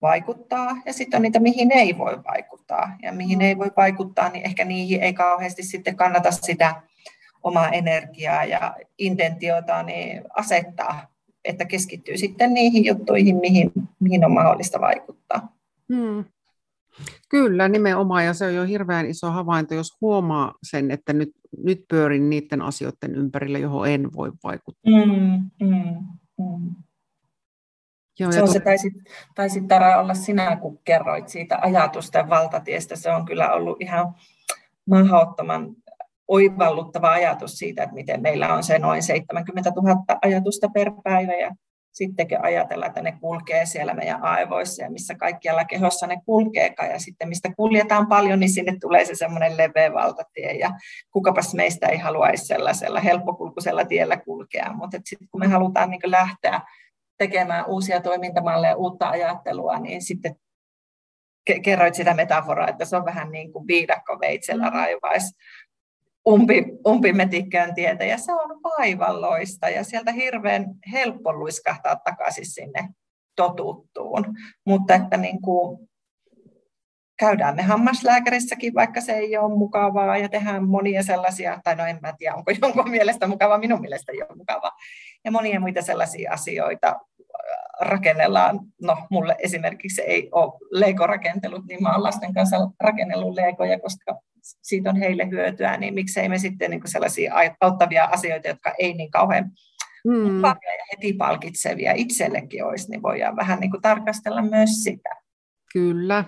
vaikuttaa, 0.01 0.77
ja 0.85 0.93
sitten 0.93 1.17
on 1.17 1.21
niitä, 1.21 1.39
mihin 1.39 1.71
ei 1.71 1.97
voi 1.97 2.23
vaikuttaa. 2.23 2.97
Ja 3.01 3.11
mihin 3.11 3.41
ei 3.41 3.57
voi 3.57 3.71
vaikuttaa, 3.77 4.29
niin 4.29 4.45
ehkä 4.45 4.65
niihin 4.65 5.03
ei 5.03 5.13
kauheasti 5.13 5.63
sitten 5.63 5.95
kannata 5.95 6.31
sitä 6.31 6.81
omaa 7.43 7.69
energiaa 7.69 8.45
ja 8.45 8.75
intentiota 8.97 9.83
niin 9.83 10.23
asettaa, 10.35 11.07
että 11.45 11.65
keskittyy 11.65 12.17
sitten 12.17 12.53
niihin 12.53 12.85
juttuihin, 12.85 13.35
mihin, 13.35 13.71
mihin 13.99 14.25
on 14.25 14.31
mahdollista 14.31 14.81
vaikuttaa. 14.81 15.53
Hmm. 15.93 16.25
Kyllä, 17.29 17.69
nimenomaan, 17.69 18.25
ja 18.25 18.33
se 18.33 18.45
on 18.45 18.55
jo 18.55 18.63
hirveän 18.63 19.05
iso 19.05 19.31
havainto, 19.31 19.73
jos 19.73 19.97
huomaa 20.01 20.53
sen, 20.63 20.91
että 20.91 21.13
nyt, 21.13 21.29
nyt 21.57 21.85
pyörin 21.89 22.29
niiden 22.29 22.61
asioiden 22.61 23.15
ympärillä, 23.15 23.59
johon 23.59 23.87
en 23.87 24.13
voi 24.13 24.31
vaikuttaa. 24.43 25.05
Mm, 25.05 25.49
mm, 25.67 25.95
mm. 26.37 26.75
Joo, 28.19 28.31
se 28.31 28.41
on 28.41 28.47
se, 28.47 28.59
taisit, 28.59 28.93
taisit 29.35 29.67
Tara 29.67 29.99
olla 29.99 30.13
sinä, 30.13 30.55
kun 30.55 30.79
kerroit 30.83 31.29
siitä 31.29 31.59
ajatusten 31.61 32.29
valtatiestä. 32.29 32.95
Se 32.95 33.11
on 33.11 33.25
kyllä 33.25 33.51
ollut 33.51 33.81
ihan 33.81 34.15
mahdottoman 34.89 35.75
oivalluttava 36.27 37.11
ajatus 37.11 37.57
siitä, 37.57 37.83
että 37.83 37.95
miten 37.95 38.21
meillä 38.21 38.53
on 38.53 38.63
se 38.63 38.79
noin 38.79 39.03
70 39.03 39.71
000 39.75 40.19
ajatusta 40.21 40.69
per 40.69 40.91
päivä 41.03 41.33
ja 41.33 41.55
sittenkin 41.95 42.43
ajatella, 42.43 42.85
että 42.85 43.01
ne 43.01 43.17
kulkee 43.21 43.65
siellä 43.65 43.93
meidän 43.93 44.23
aivoissa 44.23 44.83
ja 44.83 44.91
missä 44.91 45.15
kaikkialla 45.15 45.65
kehossa 45.65 46.07
ne 46.07 46.17
kulkeekaan. 46.25 46.89
Ja 46.89 46.99
sitten 46.99 47.29
mistä 47.29 47.49
kuljetaan 47.57 48.07
paljon, 48.07 48.39
niin 48.39 48.49
sinne 48.49 48.77
tulee 48.81 49.05
se 49.05 49.15
semmoinen 49.15 49.57
leveä 49.57 49.93
valtatie. 49.93 50.51
Ja 50.51 50.71
kukapas 51.11 51.53
meistä 51.53 51.87
ei 51.87 51.97
haluaisi 51.97 52.45
sellaisella 52.45 52.99
helppokulkuisella 52.99 53.85
tiellä 53.85 54.17
kulkea, 54.17 54.73
mutta 54.73 54.97
sitten 55.05 55.27
kun 55.31 55.39
me 55.39 55.47
halutaan 55.47 55.89
niin 55.89 56.01
lähteä 56.05 56.61
tekemään 57.17 57.65
uusia 57.67 58.01
toimintamalleja, 58.01 58.75
uutta 58.75 59.09
ajattelua, 59.09 59.79
niin 59.79 60.01
sitten 60.01 60.35
kerroit 61.63 61.95
sitä 61.95 62.13
metaforaa, 62.13 62.67
että 62.67 62.85
se 62.85 62.95
on 62.95 63.05
vähän 63.05 63.31
niin 63.31 63.53
kuin 63.53 63.67
viidakko 63.67 64.19
veitsellä 64.19 64.69
mm. 64.69 64.77
Umpi, 66.29 66.65
umpimetikkään 66.87 67.75
tietä, 67.75 68.05
ja 68.05 68.17
se 68.17 68.33
on 68.33 68.59
vaivalloista, 68.63 69.69
ja 69.69 69.83
sieltä 69.83 70.11
hirveän 70.11 70.65
helppo 70.91 71.33
luiskahtaa 71.33 71.95
takaisin 71.95 72.45
sinne 72.45 72.89
totuttuun. 73.35 74.25
Mutta 74.65 74.95
että 74.95 75.17
niin 75.17 75.41
kuin 75.41 75.89
käydään 77.19 77.55
me 77.55 77.61
hammaslääkärissäkin, 77.61 78.73
vaikka 78.73 79.01
se 79.01 79.11
ei 79.11 79.37
ole 79.37 79.57
mukavaa, 79.57 80.17
ja 80.17 80.29
tehdään 80.29 80.67
monia 80.67 81.03
sellaisia, 81.03 81.59
tai 81.63 81.75
no 81.75 81.85
en 81.85 81.99
mä 82.01 82.13
tiedä, 82.17 82.35
onko 82.35 82.51
jonkun 82.61 82.89
mielestä 82.89 83.27
mukavaa, 83.27 83.57
minun 83.57 83.81
mielestä 83.81 84.11
ei 84.11 84.21
ole 84.21 84.37
mukavaa, 84.37 84.71
ja 85.25 85.31
monia 85.31 85.59
muita 85.59 85.81
sellaisia 85.81 86.31
asioita 86.31 86.87
äh, 86.87 86.95
rakennellaan. 87.81 88.59
No, 88.81 88.97
mulle 89.09 89.35
esimerkiksi 89.39 90.01
ei 90.01 90.29
ole 90.31 90.53
Lego-rakentelut, 90.71 91.65
niin 91.65 91.83
mä 91.83 91.89
olen 91.89 92.03
lasten 92.03 92.33
kanssa 92.33 92.57
rakennellut 92.79 93.35
Legoja, 93.35 93.79
koska 93.79 94.21
siitä 94.61 94.89
on 94.89 94.95
heille 94.95 95.29
hyötyä, 95.29 95.77
niin 95.77 95.93
miksei 95.93 96.29
me 96.29 96.37
sitten 96.37 96.71
niin 96.71 96.81
sellaisia 96.85 97.33
auttavia 97.61 98.03
asioita, 98.03 98.47
jotka 98.47 98.73
ei 98.79 98.93
niin 98.93 99.11
kauhean 99.11 99.51
mm. 100.07 100.43
ja 100.43 100.55
heti 100.93 101.13
palkitsevia 101.13 101.93
itsellekin 101.95 102.65
olisi, 102.65 102.89
niin 102.91 103.01
voidaan 103.01 103.35
vähän 103.35 103.59
niin 103.59 103.71
kuin 103.71 103.81
tarkastella 103.81 104.41
myös 104.41 104.69
sitä. 104.83 105.09
Kyllä, 105.73 106.23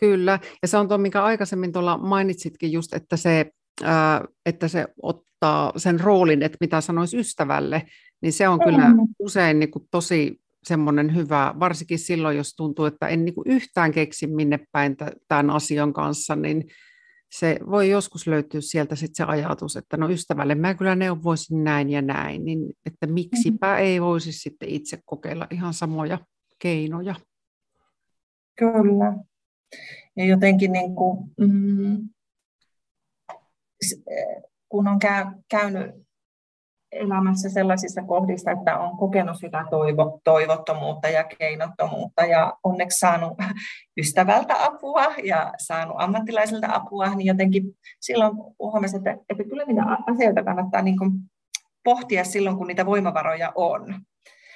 Kyllä, 0.00 0.38
ja 0.62 0.68
se 0.68 0.76
on 0.76 0.88
tuo, 0.88 0.98
mikä 0.98 1.24
aikaisemmin 1.24 1.72
tuolla 1.72 1.98
mainitsitkin 1.98 2.72
just, 2.72 2.94
että 2.94 3.16
se, 3.16 3.52
ää, 3.82 4.24
että 4.46 4.68
se 4.68 4.86
ottaa 5.02 5.72
sen 5.76 6.00
roolin, 6.00 6.42
että 6.42 6.56
mitä 6.60 6.80
sanoisi 6.80 7.18
ystävälle, 7.18 7.82
niin 8.22 8.32
se 8.32 8.48
on 8.48 8.60
kyllä 8.64 8.88
mm. 8.88 8.98
usein 9.18 9.58
niin 9.58 9.70
kuin 9.70 9.84
tosi 9.90 10.40
semmoinen 10.62 11.14
hyvä, 11.14 11.54
varsinkin 11.60 11.98
silloin, 11.98 12.36
jos 12.36 12.54
tuntuu, 12.56 12.84
että 12.84 13.08
en 13.08 13.24
niin 13.24 13.34
kuin 13.34 13.48
yhtään 13.48 13.92
keksi 13.92 14.26
minne 14.26 14.60
päin 14.72 14.96
tämän 15.28 15.50
asian 15.50 15.92
kanssa, 15.92 16.36
niin 16.36 16.64
se 17.30 17.58
voi 17.70 17.90
joskus 17.90 18.26
löytyä 18.26 18.60
sieltä 18.60 18.96
sit 18.96 19.10
se 19.14 19.24
ajatus, 19.24 19.76
että 19.76 19.96
no 19.96 20.10
ystävälle 20.10 20.54
mä 20.54 20.74
kyllä 20.74 20.94
neuvoisin 20.94 21.64
näin 21.64 21.90
ja 21.90 22.02
näin, 22.02 22.44
niin 22.44 22.72
että 22.86 23.06
miksipä 23.06 23.74
mm. 23.74 23.78
ei 23.78 24.00
voisi 24.00 24.32
sitten 24.32 24.68
itse 24.68 24.98
kokeilla 25.04 25.46
ihan 25.50 25.74
samoja 25.74 26.18
keinoja. 26.58 27.14
Kyllä. 28.58 29.16
Ja 30.16 30.24
jotenkin 30.24 30.72
niin 30.72 30.94
kuin, 30.94 31.30
mm, 31.40 32.08
kun 34.68 34.88
on 34.88 34.98
käy, 34.98 35.24
käynyt 35.50 35.90
elämässä 36.92 37.50
sellaisissa 37.50 38.02
kohdissa, 38.02 38.50
että 38.50 38.78
on 38.78 38.96
kokenut 38.96 39.36
sitä 39.36 39.64
toivo, 39.70 40.20
toivottomuutta 40.24 41.08
ja 41.08 41.24
keinottomuutta 41.24 42.24
ja 42.24 42.54
onneksi 42.64 42.98
saanut 42.98 43.32
ystävältä 44.00 44.64
apua 44.64 45.06
ja 45.24 45.52
saanut 45.58 45.96
ammattilaisilta 45.98 46.66
apua, 46.70 47.14
niin 47.14 47.26
jotenkin 47.26 47.64
silloin 48.00 48.32
huomasin, 48.58 48.98
että, 48.98 49.10
että 49.30 49.44
kyllä 49.44 49.64
niitä 49.64 49.82
asioita 50.06 50.44
kannattaa 50.44 50.82
niin 50.82 50.98
kuin 50.98 51.12
pohtia 51.84 52.24
silloin, 52.24 52.56
kun 52.56 52.66
niitä 52.66 52.86
voimavaroja 52.86 53.52
on 53.54 53.94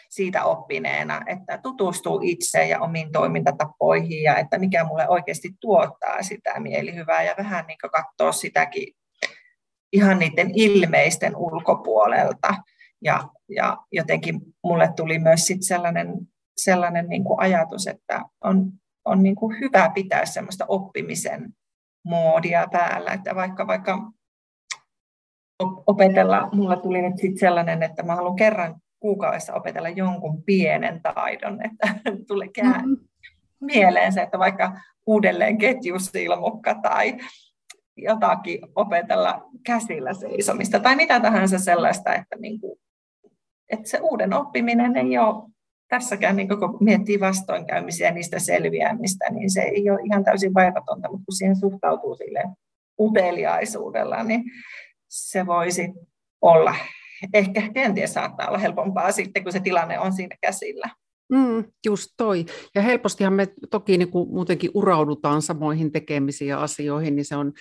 siitä 0.08 0.44
oppineena, 0.44 1.20
että 1.26 1.58
tutustuu 1.58 2.20
itse 2.22 2.66
ja 2.66 2.80
omiin 2.80 3.12
toimintatapoihin 3.12 4.22
ja 4.22 4.36
että 4.36 4.58
mikä 4.58 4.84
mulle 4.84 5.08
oikeasti 5.08 5.50
tuottaa 5.60 6.22
sitä 6.22 6.60
mielihyvää 6.60 7.22
ja 7.22 7.34
vähän 7.38 7.64
niin 7.66 7.78
katsoa 7.78 8.32
sitäkin 8.32 8.94
ihan 9.94 10.18
niiden 10.18 10.50
ilmeisten 10.54 11.36
ulkopuolelta. 11.36 12.54
Ja, 13.02 13.28
ja 13.48 13.76
jotenkin 13.92 14.40
mulle 14.64 14.90
tuli 14.96 15.18
myös 15.18 15.46
sit 15.46 15.62
sellainen, 15.62 16.14
sellainen 16.56 17.08
niin 17.08 17.24
kuin 17.24 17.40
ajatus, 17.40 17.86
että 17.86 18.22
on, 18.44 18.72
on 19.04 19.22
niin 19.22 19.34
kuin 19.34 19.60
hyvä 19.60 19.90
pitää 19.94 20.26
semmoista 20.26 20.64
oppimisen 20.68 21.54
moodia 22.04 22.68
päällä, 22.72 23.12
että 23.12 23.34
vaikka, 23.34 23.66
vaikka 23.66 24.10
opetella, 25.86 26.48
mulla 26.52 26.76
tuli 26.76 27.02
nyt 27.02 27.18
sit 27.20 27.38
sellainen, 27.38 27.82
että 27.82 28.02
mä 28.02 28.14
haluan 28.14 28.36
kerran 28.36 28.74
kuukaudessa 29.00 29.54
opetella 29.54 29.88
jonkun 29.88 30.42
pienen 30.42 31.02
taidon, 31.02 31.58
että 31.64 31.94
tulee 32.28 32.48
mm-hmm. 32.62 32.96
mieleen 33.60 34.12
se, 34.12 34.22
että 34.22 34.38
vaikka 34.38 34.80
uudelleen 35.06 35.58
ketjusilmukka 35.58 36.74
tai 36.74 37.16
jotakin 37.96 38.58
opetella 38.74 39.50
käsillä 39.66 40.14
seisomista 40.14 40.80
tai 40.80 40.96
mitä 40.96 41.20
tahansa 41.20 41.58
sellaista, 41.58 42.14
että, 42.14 42.36
niin 42.36 42.60
kuin, 42.60 42.78
että 43.72 43.90
se 43.90 43.98
uuden 44.02 44.32
oppiminen 44.32 44.96
ei 44.96 45.18
ole 45.18 45.50
tässäkään, 45.88 46.36
niin 46.36 46.48
kun 46.48 46.76
miettii 46.80 47.20
vastoinkäymisiä 47.20 48.10
niistä 48.10 48.38
selviämistä, 48.38 49.30
niin 49.30 49.50
se 49.50 49.60
ei 49.60 49.90
ole 49.90 50.00
ihan 50.04 50.24
täysin 50.24 50.54
vaivatonta, 50.54 51.10
mutta 51.10 51.24
kun 51.24 51.36
siihen 51.36 51.56
suhtautuu 51.56 52.14
sille 52.14 52.44
uteliaisuudella, 53.00 54.22
niin 54.22 54.44
se 55.08 55.46
voisi 55.46 55.92
olla, 56.40 56.74
ehkä 57.34 57.62
kenties 57.74 58.14
saattaa 58.14 58.48
olla 58.48 58.58
helpompaa 58.58 59.12
sitten, 59.12 59.42
kun 59.42 59.52
se 59.52 59.60
tilanne 59.60 59.98
on 59.98 60.12
siinä 60.12 60.36
käsillä. 60.40 60.90
Mm, 61.32 61.64
just 61.86 62.10
toi. 62.16 62.46
Ja 62.74 62.82
helpostihan 62.82 63.32
me 63.32 63.48
toki 63.70 63.98
niin 63.98 64.10
kuin 64.10 64.28
muutenkin 64.28 64.70
uraudutaan 64.74 65.42
samoihin 65.42 65.92
tekemisiin 65.92 66.48
ja 66.48 66.62
asioihin, 66.62 67.16
niin 67.16 67.24
se 67.24 67.36
on 67.36 67.52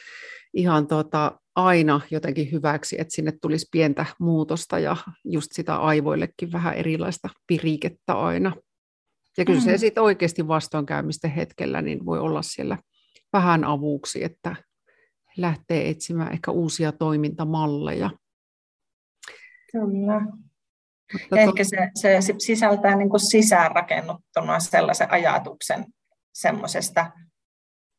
ihan 0.54 0.88
tota, 0.88 1.40
aina 1.56 2.02
jotenkin 2.12 2.52
hyväksi, 2.52 2.96
että 3.00 3.16
sinne 3.16 3.34
tulisi 3.42 3.68
pientä 3.72 4.06
muutosta 4.20 4.80
ja 4.80 4.98
just 5.26 5.52
sitä 5.52 5.76
aivoillekin 5.76 6.52
vähän 6.52 6.74
erilaista 6.74 7.30
virikettä 7.50 8.14
aina. 8.14 8.56
Ja 9.38 9.46
kyllä 9.46 9.60
mm. 9.60 9.64
se 9.64 9.78
sitten 9.78 10.04
oikeasti 10.04 10.48
vastoinkäymisten 10.48 11.32
hetkellä 11.32 11.82
niin 11.82 12.06
voi 12.06 12.20
olla 12.20 12.42
siellä 12.42 12.78
vähän 13.34 13.64
avuksi, 13.64 14.24
että 14.24 14.56
lähtee 15.38 15.90
etsimään 15.90 16.34
ehkä 16.34 16.52
uusia 16.52 16.92
toimintamalleja. 16.92 18.10
Kyllä. 19.72 20.22
Mutta 21.14 21.40
Ehkä 21.40 21.64
se, 21.64 21.90
se 21.96 22.34
sisältää 22.38 22.96
niin 22.96 23.10
kuin 23.10 23.20
sisäänrakennuttuna 23.20 24.60
sellaisen 24.60 25.12
ajatuksen 25.12 25.86
semmoisesta 26.34 27.12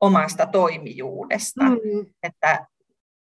omasta 0.01 0.47
toimijuudesta, 0.47 1.65
mm. 1.65 2.07
että 2.23 2.67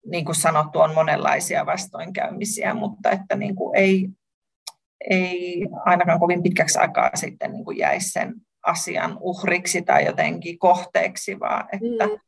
niin 0.06 0.26
kuin 0.26 0.36
sanottu, 0.36 0.80
on 0.80 0.94
monenlaisia 0.94 1.66
vastoinkäymisiä, 1.66 2.74
mutta 2.74 3.10
että 3.10 3.36
niin 3.36 3.56
kuin 3.56 3.78
ei, 3.78 4.10
ei 5.10 5.68
ainakaan 5.86 6.20
kovin 6.20 6.44
pitkäksi 6.44 6.80
aikaa 6.80 7.10
sitten 7.14 7.52
niin 7.52 7.66
kuin 7.66 7.78
jäisi 7.78 8.10
sen 8.10 8.34
asian 8.66 9.18
uhriksi 9.20 9.82
tai 9.82 10.06
jotenkin 10.06 10.60
kohteeksi, 10.60 11.40
vaan 11.40 11.68
että, 11.72 12.08
mm. 12.08 12.20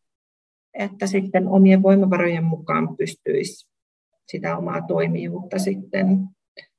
että 0.74 1.08
sitten 1.08 1.48
omien 1.48 1.84
voimavarojen 1.84 2.44
mukaan 2.44 2.98
pystyisi 2.98 3.68
sitä 4.28 4.58
omaa 4.58 4.82
toimijuutta 4.82 5.60
sitten 5.60 6.28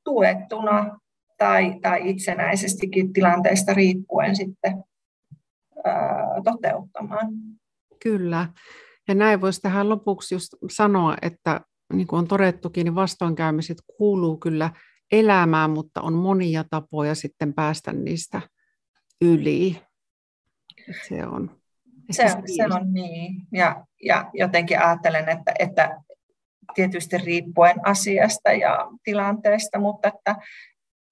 tuettuna 0.05 0.99
tai, 1.39 1.81
tai 1.83 2.11
itsenäisestikin 2.11 3.13
tilanteesta 3.13 3.75
riippuen 3.75 4.37
sitten 4.37 4.85
ää, 5.85 6.27
toteuttamaan. 6.45 7.29
Kyllä. 8.03 8.49
Ja 9.09 9.15
näin 9.15 9.41
voisi 9.41 9.61
tähän 9.61 9.89
lopuksi 9.89 10.35
just 10.35 10.55
sanoa, 10.71 11.17
että 11.23 11.61
niin 11.93 12.07
kuin 12.07 12.19
on 12.19 12.29
todettukin, 12.29 12.85
niin 12.85 12.95
vastoinkäymiset 12.95 13.79
kuuluu 13.99 14.37
kyllä 14.37 14.71
elämään, 15.13 15.71
mutta 15.71 16.01
on 16.01 16.13
monia 16.13 16.65
tapoja 16.71 17.15
sitten 17.15 17.55
päästä 17.55 17.93
niistä 17.93 18.41
yli. 19.21 19.83
Se 21.09 21.27
on. 21.27 21.61
Se, 22.11 22.23
se 22.57 22.65
on 22.65 22.93
niin. 22.93 23.47
Ja, 23.53 23.87
ja 24.03 24.31
jotenkin 24.35 24.79
ajattelen, 24.81 25.29
että, 25.29 25.53
että 25.59 26.01
tietysti 26.75 27.19
riippuen 27.19 27.87
asiasta 27.87 28.53
ja 28.53 28.89
tilanteesta, 29.05 29.79
mutta 29.79 30.09
että 30.09 30.37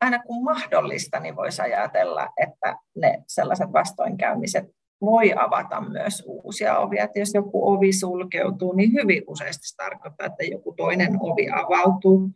aina 0.00 0.18
kun 0.18 0.44
mahdollista, 0.44 1.20
niin 1.20 1.36
voisi 1.36 1.62
ajatella, 1.62 2.28
että 2.36 2.76
ne 2.96 3.22
sellaiset 3.26 3.72
vastoinkäymiset 3.72 4.64
voi 5.00 5.32
avata 5.36 5.80
myös 5.80 6.24
uusia 6.26 6.78
ovia. 6.78 7.04
Että 7.04 7.18
jos 7.18 7.34
joku 7.34 7.72
ovi 7.72 7.92
sulkeutuu, 7.92 8.72
niin 8.72 8.92
hyvin 8.92 9.22
useasti 9.26 9.68
se 9.68 9.76
tarkoittaa, 9.76 10.26
että 10.26 10.44
joku 10.44 10.74
toinen 10.76 11.16
ovi 11.20 11.48
avautuu. 11.50 12.30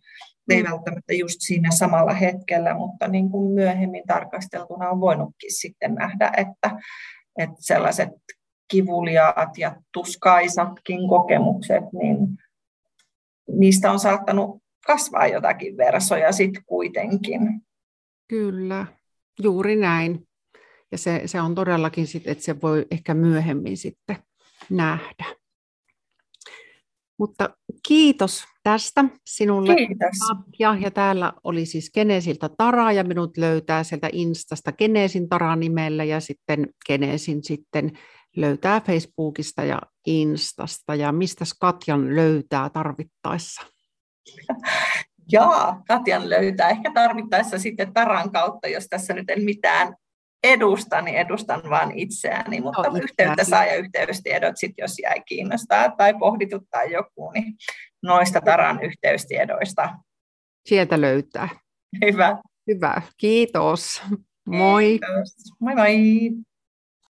Ei 0.51 0.63
mm. 0.63 0.71
välttämättä 0.71 1.15
just 1.15 1.37
siinä 1.39 1.71
samalla 1.71 2.13
hetkellä, 2.13 2.75
mutta 2.75 3.09
niin 3.09 3.31
kuin 3.31 3.53
myöhemmin 3.53 4.03
tarkasteltuna 4.07 4.91
on 4.91 5.01
voinutkin 5.01 5.55
sitten 5.55 5.95
nähdä, 5.95 6.33
että, 6.37 6.71
että 7.39 7.57
sellaiset 7.59 8.09
kivuliaat 8.71 9.59
ja 9.59 9.77
tuskaisatkin 9.93 11.09
kokemukset, 11.09 11.85
niin 11.93 12.19
niistä 13.53 13.93
on 13.93 14.01
saattanut 14.01 14.63
kasvaa 14.87 15.27
jotakin 15.27 15.77
versoja 15.77 16.33
sitten 16.33 16.65
kuitenkin. 16.67 17.41
Kyllä, 18.29 18.87
juuri 19.43 19.77
näin. 19.77 20.29
Ja 20.93 20.99
se, 20.99 21.23
se 21.27 21.41
on 21.41 21.55
todellakin 21.55 22.07
sitten, 22.07 22.33
että 22.33 22.45
se 22.45 22.61
voi 22.61 22.87
ehkä 22.91 23.15
myöhemmin 23.15 23.77
sitten 23.77 24.17
nähdä. 24.71 25.25
Mutta 27.19 27.57
kiitos 27.89 28.45
tästä 28.63 29.05
sinulle. 29.27 29.77
Kiitos. 29.77 30.19
Ja, 30.59 30.77
ja 30.81 30.91
täällä 30.91 31.33
oli 31.45 31.67
siis 31.67 31.91
Genesiltä 31.95 32.51
Tara 32.59 32.93
ja 32.93 33.05
minut 33.05 33.37
löytää 33.37 33.85
sieltä 33.85 34.09
Instasta 34.13 34.73
Genesin 34.73 35.29
Tara 35.29 35.57
nimellä 35.57 36.05
ja 36.05 36.21
sitten 36.21 36.67
Genesin 36.87 37.45
sitten 37.45 37.93
löytää 38.37 38.81
Facebookista 38.81 39.65
ja 39.65 39.79
Instasta 40.07 40.95
ja 40.95 41.13
mistä 41.13 41.45
Katjan 41.61 42.17
löytää 42.17 42.71
tarvittaessa? 42.71 43.63
Jaa, 45.33 45.83
Katjan 45.89 46.31
löytää 46.31 46.69
ehkä 46.69 46.91
tarvittaessa 46.95 47.59
sitten 47.59 47.93
Taran 47.93 48.33
kautta, 48.33 48.69
jos 48.69 48.87
tässä 48.87 49.15
nyt 49.15 49.31
en 49.31 49.43
mitään 49.43 49.95
edusta, 50.45 51.01
niin 51.01 51.17
edustan 51.17 51.63
vain 51.71 51.99
itseäni, 51.99 52.61
mutta 52.61 52.83
no, 52.83 52.97
yhteyttä 52.97 53.45
saa 53.45 53.65
ja 53.65 53.77
yhteystiedot 53.77 54.57
sitten, 54.57 54.83
jos 54.83 54.99
jäi 55.03 55.23
kiinnostaa 55.27 55.91
tai 55.91 56.15
pohdituttaa 56.15 56.85
joku, 56.85 57.31
niin 57.31 57.55
noista 58.03 58.41
Taran 58.41 58.83
yhteystiedoista. 58.83 59.89
Sieltä 60.67 61.01
löytää. 61.01 61.49
Hyvä. 62.05 62.39
Hyvä, 62.67 63.03
kiitos. 63.17 64.03
Moi. 64.47 64.85
Kiitos. 64.85 65.35
Moi 65.61 65.75
moi. 65.75 66.31